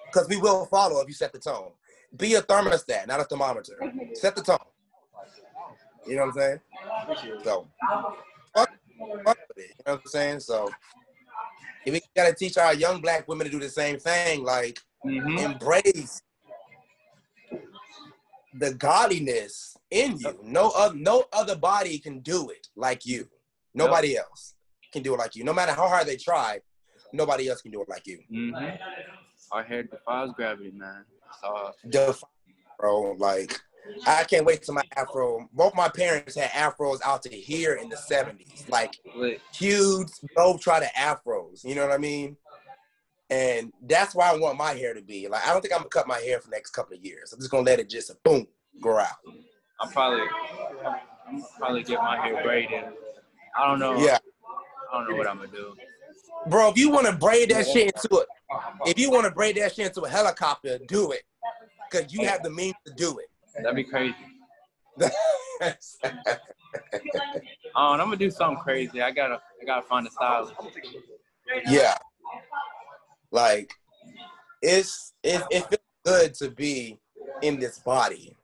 [0.06, 1.72] Because we will follow if you set the tone.
[2.16, 3.80] Be a thermostat, not a thermometer.
[4.12, 4.58] Set the tone.
[6.06, 7.40] You know what I'm saying?
[7.42, 7.66] So,
[8.54, 8.70] fuck,
[9.24, 9.58] fuck it.
[9.58, 10.38] You know what I'm saying?
[10.38, 10.70] So,
[11.84, 15.40] if we gotta teach our young black women to do the same thing, like mhm.
[15.40, 16.22] embrace
[18.54, 20.38] the godliness in you.
[20.42, 23.28] No other, no other body can do it like you.
[23.74, 24.54] Nobody else
[24.92, 25.44] can do it like you.
[25.44, 26.60] No matter how hard they try,
[27.12, 28.20] nobody else can do it like you.
[28.30, 28.78] Mhm.
[29.52, 31.04] Our hair defies gravity, man.
[31.40, 32.22] So Def-
[32.78, 33.58] bro, like
[34.06, 35.48] I can't wait till my afro.
[35.52, 39.40] Both my parents had afros out to here in the '70s, like Lit.
[39.54, 41.64] huge, globe trotter afros.
[41.64, 42.36] You know what I mean?
[43.30, 45.28] And that's why I want my hair to be.
[45.28, 47.32] Like I don't think I'm gonna cut my hair for the next couple of years.
[47.32, 48.46] I'm just gonna let it just boom
[48.80, 49.16] grow out.
[49.80, 50.22] I'm probably
[51.26, 52.84] I'm probably get my hair braided.
[53.56, 53.98] I don't know.
[53.98, 54.18] Yeah,
[54.92, 55.74] I don't know what I'm gonna do.
[56.48, 56.70] bro.
[56.70, 58.28] If you want to braid that shit into it,
[58.86, 61.22] if you want to braid that shit into a helicopter, do it,
[61.90, 63.26] cause you have the means to do it.
[63.62, 64.14] That'd be crazy.
[67.80, 69.00] Oh, I'm gonna do something crazy.
[69.02, 70.54] I gotta I gotta find a stylist.
[71.68, 71.94] yeah,
[73.30, 73.72] like
[74.62, 76.98] it's it, it feels good to be
[77.42, 78.36] in this body.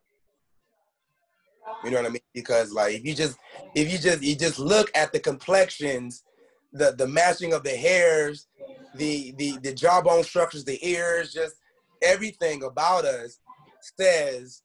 [1.85, 2.21] You know what I mean?
[2.33, 3.39] Because like if you just
[3.75, 6.25] if you just you just look at the complexions,
[6.73, 8.49] the the matching of the hairs,
[8.95, 11.57] the the the jawbone structures, the ears, just
[12.03, 13.39] everything about us
[13.99, 14.63] says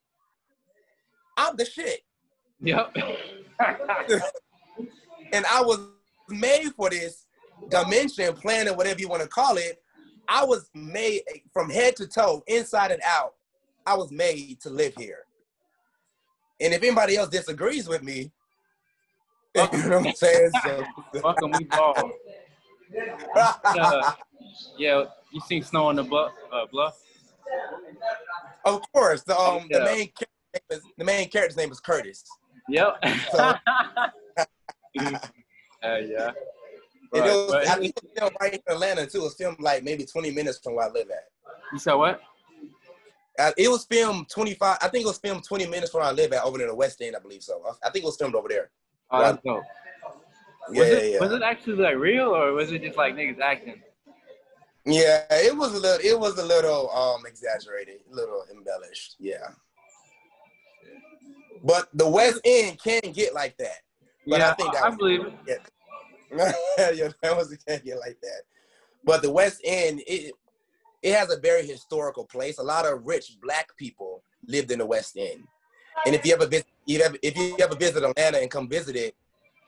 [1.37, 2.01] I'm the shit.
[2.61, 2.95] Yep.
[5.33, 5.79] and I was
[6.29, 7.25] made for this
[7.69, 9.81] dimension, planet, whatever you want to call it.
[10.27, 11.21] I was made
[11.53, 13.33] from head to toe, inside and out.
[13.85, 15.25] I was made to live here.
[16.61, 18.31] And if anybody else disagrees with me,
[19.55, 20.51] you know what I'm saying?
[20.63, 20.83] So,
[21.21, 22.11] Fuck we ball.
[23.35, 24.11] Uh,
[24.77, 26.31] yeah, you seen Snow on the Bluff?
[26.51, 26.99] Uh, bluff?
[28.65, 32.23] of course, the um the main character is, the main character's name is Curtis.
[32.67, 33.03] Yep.
[33.31, 33.57] So- uh,
[35.01, 36.31] yeah.
[37.11, 39.19] Right, it was, but- I think it was filmed right in Atlanta too.
[39.19, 41.25] It was filmed like maybe 20 minutes from where I live at.
[41.73, 42.21] you said what?
[43.57, 44.77] It was filmed 25.
[44.81, 46.71] I think it was filmed 20 minutes from where I live at over there in
[46.71, 47.61] the West End, I believe so.
[47.83, 48.69] I, think it was filmed over there.
[49.11, 49.63] Oh, that's dope.
[50.71, 51.19] Yeah, was, it, yeah, yeah.
[51.19, 53.81] was it actually like real or was it just like niggas acting?
[54.85, 55.99] Yeah, it was a little.
[56.03, 59.15] It was a little um exaggerated, a little embellished.
[59.19, 59.47] Yeah.
[61.63, 63.81] But the West End can get like that.
[64.27, 65.61] But yeah, I think that I was- believe it.
[66.31, 68.41] yeah, that was can't get like that.
[69.03, 70.33] But the West End, it
[71.01, 72.57] it has a very historical place.
[72.57, 75.43] A lot of rich black people lived in the West End.
[76.05, 79.15] And if you ever visit, if you ever visit Atlanta and come visit it,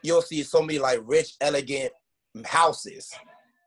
[0.01, 1.91] you'll see so many like rich, elegant
[2.45, 3.11] houses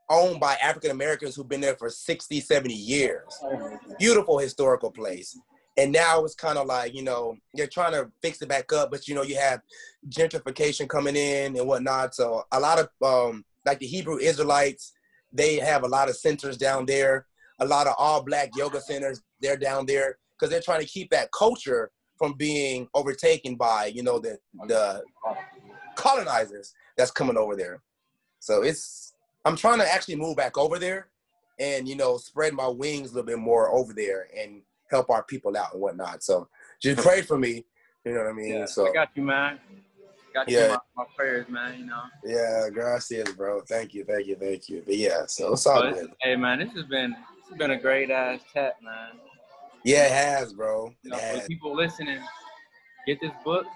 [0.08, 3.22] owned by African Americans who've been there for 60, 70 years.
[3.98, 5.38] Beautiful historical place.
[5.76, 8.90] And now it's kind of like, you know, they're trying to fix it back up,
[8.90, 9.60] but you know, you have
[10.08, 12.14] gentrification coming in and whatnot.
[12.14, 14.92] So a lot of um like the Hebrew Israelites,
[15.32, 17.26] they have a lot of centers down there,
[17.60, 21.10] a lot of all black yoga centers, they're down there because they're trying to keep
[21.10, 24.38] that culture from being overtaken by, you know, the
[24.68, 25.02] the
[25.96, 27.82] colonizers that's coming over there.
[28.40, 31.08] So it's I'm trying to actually move back over there
[31.60, 35.22] and you know spread my wings a little bit more over there and help our
[35.22, 36.22] people out and whatnot.
[36.22, 36.48] So
[36.80, 37.64] just pray for me.
[38.04, 38.48] You know what I mean?
[38.54, 39.58] Yeah, so I got you, man.
[40.34, 40.64] Got you Yeah.
[40.64, 41.78] in my, my prayers, man.
[41.78, 42.02] You know.
[42.24, 43.62] yeah, gracias, bro.
[43.62, 44.82] Thank you, thank you, thank you.
[44.84, 46.10] But yeah, so it's all good.
[46.20, 47.14] hey, man, this has been
[47.48, 49.20] has been a great ass chat, man.
[49.84, 50.94] Yeah, it has, bro.
[51.02, 51.46] You It know, for has.
[51.46, 52.20] people listening,
[53.06, 53.66] get this book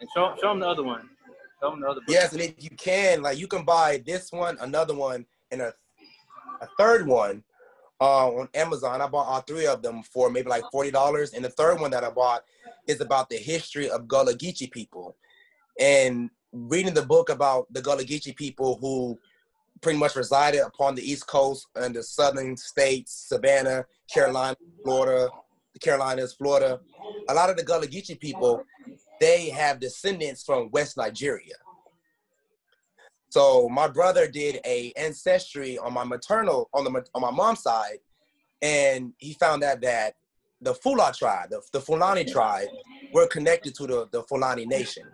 [0.00, 1.08] and show show them the other one.
[1.60, 2.08] Show them the other book.
[2.08, 5.72] Yes, and if you can, like, you can buy this one, another one, and a,
[6.60, 7.42] a third one
[8.00, 9.00] uh, on Amazon.
[9.00, 11.90] I bought all three of them for maybe like forty dollars, and the third one
[11.92, 12.44] that I bought
[12.86, 15.16] is about the history of Gullah Geechee people,
[15.80, 19.18] and reading the book about the Gullah Geechee people who
[19.80, 25.28] pretty much resided upon the East Coast and the southern states, Savannah, Carolina, Florida,
[25.72, 26.80] the Carolinas, Florida.
[27.28, 28.64] A lot of the Gullah Geechee people,
[29.20, 31.54] they have descendants from West Nigeria.
[33.30, 37.98] So my brother did a ancestry on my maternal on the on my mom's side,
[38.62, 40.14] and he found out that
[40.60, 42.68] the Fula tribe, the, the Fulani tribe,
[43.12, 45.04] were connected to the, the Fulani nation.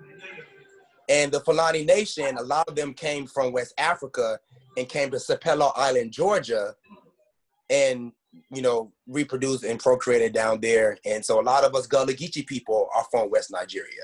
[1.08, 4.38] And the Fulani nation, a lot of them came from West Africa
[4.76, 6.74] and came to Sapelo Island, Georgia,
[7.70, 8.12] and
[8.50, 10.98] you know reproduced and procreated down there.
[11.04, 14.02] And so a lot of us Gullah Geechee people are from West Nigeria.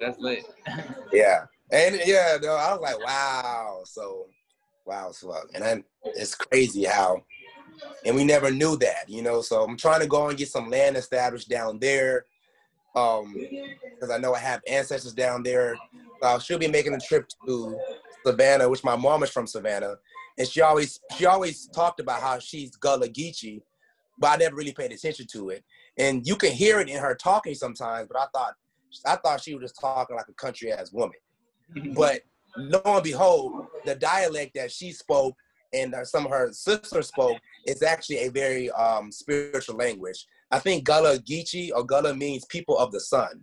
[0.00, 0.44] That's lit.
[1.12, 1.46] Yeah.
[1.70, 3.80] And yeah, no, I was like, wow.
[3.84, 4.26] So,
[4.86, 5.48] wow, as fuck.
[5.54, 7.22] And then it's crazy how,
[8.04, 9.42] and we never knew that, you know.
[9.42, 12.24] So I'm trying to go and get some land established down there,
[12.96, 15.76] um, because I know I have ancestors down there.
[16.22, 17.78] I should be making a trip to
[18.24, 19.96] Savannah, which my mom is from Savannah,
[20.36, 23.62] and she always she always talked about how she's Gullah Geechee,
[24.18, 25.64] but I never really paid attention to it.
[25.98, 28.54] And you can hear it in her talking sometimes, but I thought
[29.06, 31.18] I thought she was just talking like a country ass woman.
[31.94, 32.22] But
[32.56, 35.36] lo and behold, the dialect that she spoke
[35.72, 40.26] and uh, some of her sisters spoke is actually a very um, spiritual language.
[40.50, 43.42] I think Gullah Geechee or Gullah means people of the sun.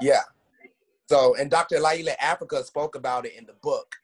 [0.00, 0.22] Yeah.
[1.10, 1.78] So, and Dr.
[1.78, 3.96] Llaila Afrika spoke about it in the book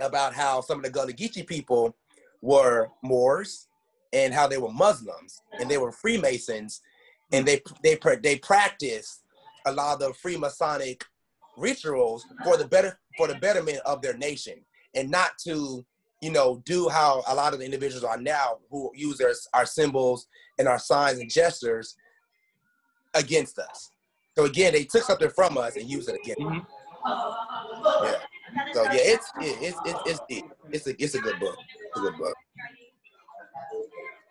[0.00, 1.94] about how some of the Gullah Geechee people
[2.42, 3.68] were Moors
[4.12, 6.80] and how they were Muslims and they were Freemasons
[7.30, 9.22] and they they they practiced
[9.66, 11.02] a lot of the Freemasonic
[11.56, 14.54] rituals for the better for the betterment of their nation
[14.96, 15.86] and not to
[16.22, 19.64] you know do how a lot of the individuals are now who use their our
[19.64, 20.26] symbols
[20.58, 21.96] and our signs and gestures
[23.14, 23.92] against us.
[24.36, 26.40] So again, they took something from us and used it against.
[26.42, 26.46] us.
[26.46, 26.66] Mhm.
[28.04, 28.72] Yeah.
[28.74, 30.44] So yeah, it's it's it's it's deep.
[30.70, 31.56] It's a it's a good book.
[31.58, 32.34] It's a good book.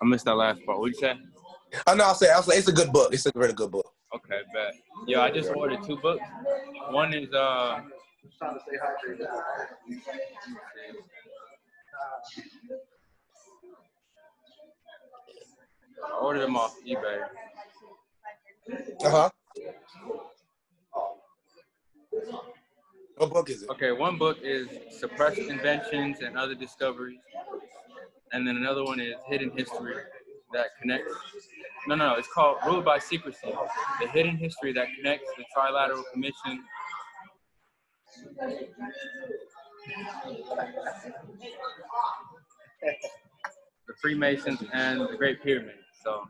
[0.01, 0.79] I missed that last part.
[0.79, 1.13] What did you say?
[1.87, 3.13] Oh no, I'll say I'll say it's a good book.
[3.13, 3.91] It's a really good book.
[4.15, 4.73] Okay, bet.
[5.07, 6.23] Yo, I just ordered two books.
[6.91, 7.81] One is uh
[8.23, 9.27] Just trying to stay hydrated.
[16.03, 17.21] I ordered them off eBay.
[19.03, 19.29] Uh huh.
[23.17, 23.69] What book is it?
[23.69, 27.19] Okay, one book is Suppressed Inventions and Other Discoveries.
[28.33, 29.95] And then another one is Hidden History
[30.51, 31.13] that connects.
[31.87, 33.53] No, no, no, it's called Ruled by Secrecy
[34.01, 36.63] The Hidden History that connects the Trilateral Commission.
[43.87, 45.75] The Freemasons and the Great Pyramid.
[46.03, 46.27] So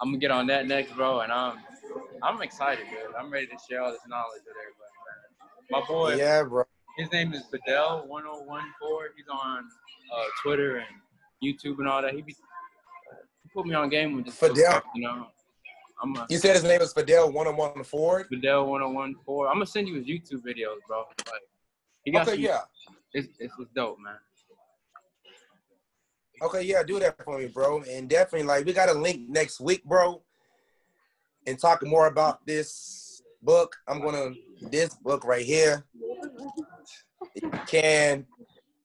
[0.00, 1.58] I'm gonna get on that next, bro, and I'm
[2.22, 3.14] I'm excited, dude.
[3.18, 5.80] I'm ready to share all this knowledge with everybody, man.
[5.80, 6.64] My boy, Yeah, bro.
[6.96, 9.06] his name is Fidel1014.
[9.16, 9.64] He's on
[10.14, 10.86] uh, Twitter and
[11.42, 12.14] YouTube and all that.
[12.14, 12.32] He, be,
[13.42, 14.82] he put me on game with this Fidel?
[14.94, 15.26] you know.
[16.02, 18.26] I'm a You said his name is Fidel One on One Ford.
[18.32, 19.48] Fidel1014.
[19.48, 21.04] I'm gonna send you his YouTube videos, bro.
[21.26, 21.42] Like,
[22.04, 22.60] he got Okay, some, yeah.
[23.14, 24.14] It's, it's, it's dope, man.
[26.42, 27.82] Okay, yeah, do that for me, bro.
[27.82, 30.22] And definitely, like, we got a link next week, bro.
[31.46, 33.76] And talk more about this book.
[33.88, 34.30] I'm gonna
[34.70, 35.84] this book right here.
[37.34, 38.26] If you can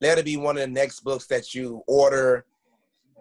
[0.01, 2.45] let it be one of the next books that you order.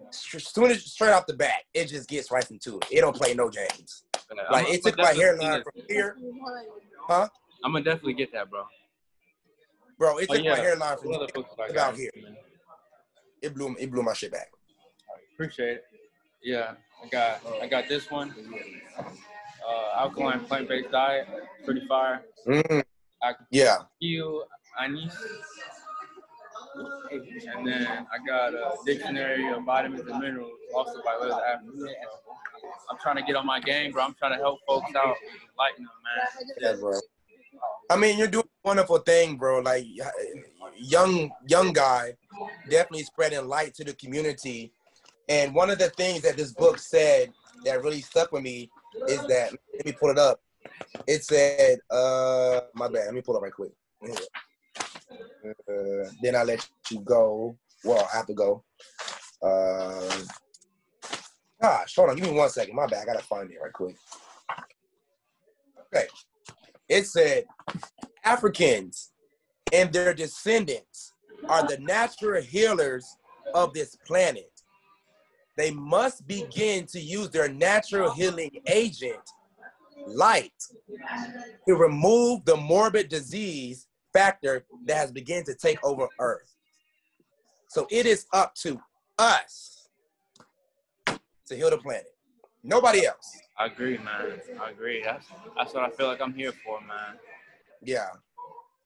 [0.09, 2.85] Soon as straight off the bat, it just gets right into it.
[2.91, 4.03] It don't play no games.
[4.31, 6.15] I'm Like it took my hairline from here,
[7.07, 7.27] huh?
[7.63, 8.63] I'm gonna definitely get that, bro.
[9.97, 10.17] bro.
[10.17, 10.51] It Oh, took yeah.
[10.51, 11.91] my hairline from here.
[11.95, 12.11] here.
[13.41, 14.49] It blew it blew my shit back.
[15.33, 15.83] Appreciate it.
[16.43, 16.73] Yeah,
[17.03, 18.33] I got I got this one.
[18.97, 21.27] Uh, alkaline plant-based diet,
[21.65, 22.23] pretty fire.
[22.47, 22.83] Mm,
[23.21, 23.77] I yeah.
[24.01, 24.43] Aqiyl
[24.81, 25.13] Aniys.
[27.55, 31.89] And then I got a dictionary of vitamins and minerals, also by Liz Afrika.
[32.89, 34.03] I'm trying to get on my game, bro.
[34.03, 35.15] I'm trying to help folks out,
[35.57, 36.55] lighten them, man.
[36.61, 36.99] Yeah, bro.
[37.89, 39.59] I mean, you're doing a wonderful thing, bro.
[39.59, 39.85] Like
[40.77, 42.15] young young guy,
[42.69, 44.71] definitely spreading light to the community.
[45.29, 47.31] And one of the things that this book said
[47.65, 48.69] that really stuck with me
[49.07, 50.39] is that let me pull it up.
[51.05, 53.05] It said, uh, my bad.
[53.05, 53.71] Let me pull it up right quick.
[55.45, 57.57] Uh, then I let you go.
[57.83, 58.63] Well, I have to go.
[59.41, 60.23] Uh,
[61.61, 62.15] gosh, hold on.
[62.15, 62.75] Give me one second.
[62.75, 63.03] My bad.
[63.03, 63.95] I gotta find it right quick.
[65.93, 66.07] Okay.
[66.89, 67.45] It said
[68.23, 69.11] Africans
[69.73, 71.13] and their descendants
[71.49, 73.05] are the natural healers
[73.53, 74.51] of this planet.
[75.57, 79.19] They must begin to use their natural healing agent,
[80.05, 80.53] light,
[81.67, 86.55] to remove the morbid disease factor that has begun to take over Earth.
[87.69, 88.79] So it is up to
[89.17, 89.89] us
[91.07, 92.05] to heal the planet.
[92.63, 93.39] Nobody else.
[93.57, 94.39] I agree, man.
[94.61, 95.01] I agree.
[95.03, 97.17] That's that's what I feel like I'm here for, man.
[97.81, 98.09] Yeah.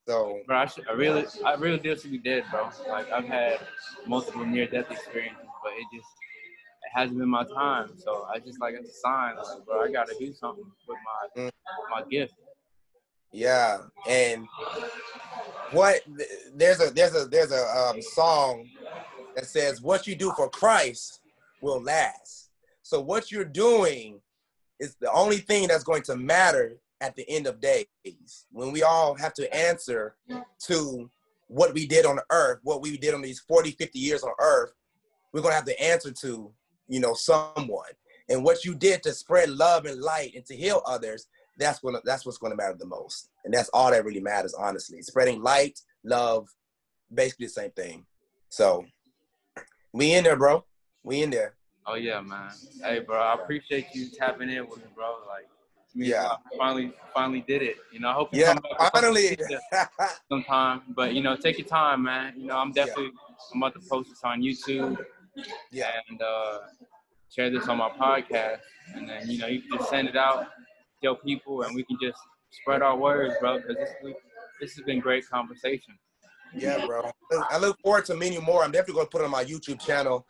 [0.08, 2.70] So Bro, I, should, I really, I really do should be dead, bro.
[2.88, 3.60] Like I've had
[4.08, 6.08] multiple near-death experiences, but it just
[6.94, 7.92] hasn't been my time.
[7.98, 10.98] So I just like it's a sign, like, bro, I gotta do something with
[11.36, 11.52] my Mm.
[11.90, 12.34] my gift.
[13.32, 14.46] Yeah, and
[15.72, 16.02] what
[16.54, 18.68] there's a there's a there's a um, song
[19.36, 21.22] that says what you do for Christ
[21.62, 22.50] will last.
[22.82, 24.20] So what you're doing
[24.80, 27.88] is the only thing that's going to matter at the end of days
[28.52, 30.16] when we all have to answer
[30.68, 31.10] to
[31.48, 34.74] what we did on earth, what we did on these 40, 50 years on earth.
[35.34, 36.52] We're going to have to answer to,
[36.92, 37.92] you know, someone.
[38.30, 41.28] And what you did to spread love and light and to heal others,
[41.58, 44.54] that's when that's what's going to matter the most and that's all that really matters
[44.54, 46.48] honestly spreading light love
[47.14, 48.06] basically the same thing
[48.50, 48.86] so
[49.92, 50.64] we in there bro
[51.04, 51.54] we in there
[51.88, 52.52] Oh yeah, man.
[52.84, 55.16] Hey, bro, I appreciate you tapping in with me, bro.
[55.28, 55.48] Like,
[55.96, 56.30] me, Yeah.
[56.30, 57.78] I finally, finally did it.
[57.92, 59.38] You know, I hope you yeah come back with finally
[60.30, 60.82] sometime.
[60.90, 62.34] But you know, take your time, man.
[62.38, 63.12] You know, I'm definitely
[63.54, 65.04] I'm about to post this on YouTube,
[65.72, 66.60] yeah and uh,
[67.34, 68.60] share this on my podcast,
[68.94, 70.48] and then you know you can just send it out,
[71.04, 72.20] tell people, and we can just
[72.52, 73.58] spread our words, bro.
[73.58, 74.14] Because this
[74.60, 75.98] this has been great conversation.
[76.54, 77.10] Yeah, bro.
[77.50, 78.64] I look forward to many more.
[78.64, 80.26] I'm definitely gonna put it on my YouTube channel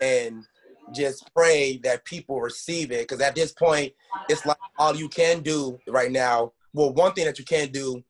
[0.00, 0.44] and
[0.92, 3.00] just pray that people receive it.
[3.00, 3.92] Because at this point,
[4.28, 6.52] it's like all you can do right now.
[6.72, 8.02] Well, one thing that you can do,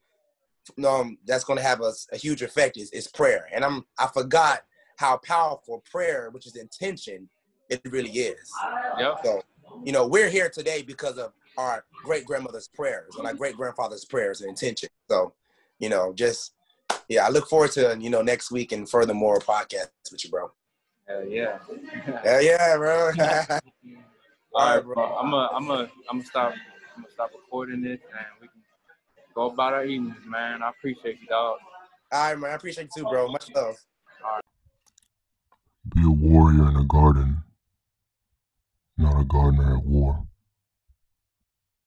[0.85, 3.47] um, that's gonna have a, a huge effect is is prayer.
[3.53, 4.61] And I'm I forgot
[4.97, 7.29] how powerful prayer, which is intention,
[7.69, 8.51] it really is.
[8.99, 9.19] Yep.
[9.23, 9.41] So,
[9.83, 14.05] you know, we're here today because of our great grandmother's prayers and our great grandfather's
[14.05, 14.89] prayers and intention.
[15.09, 15.33] So,
[15.79, 16.53] you know, just
[17.09, 20.51] yeah, I look forward to you know next week and furthermore podcasts with you, bro.
[21.07, 21.59] Hell yeah.
[22.23, 23.11] Hell yeah, bro.
[24.53, 24.95] All right, bro.
[25.17, 26.53] I'm gonna I'm gonna I'm gonna stop
[26.95, 28.61] I'm gonna stop recording this and we can
[29.35, 30.63] go about our evenings, man.
[30.63, 31.57] I appreciate you, dog.
[32.11, 32.51] All right, man.
[32.51, 33.27] I appreciate you too, bro.
[33.27, 33.75] Much love.
[35.95, 37.43] Be a warrior in a garden,
[38.97, 40.27] not a gardener at war.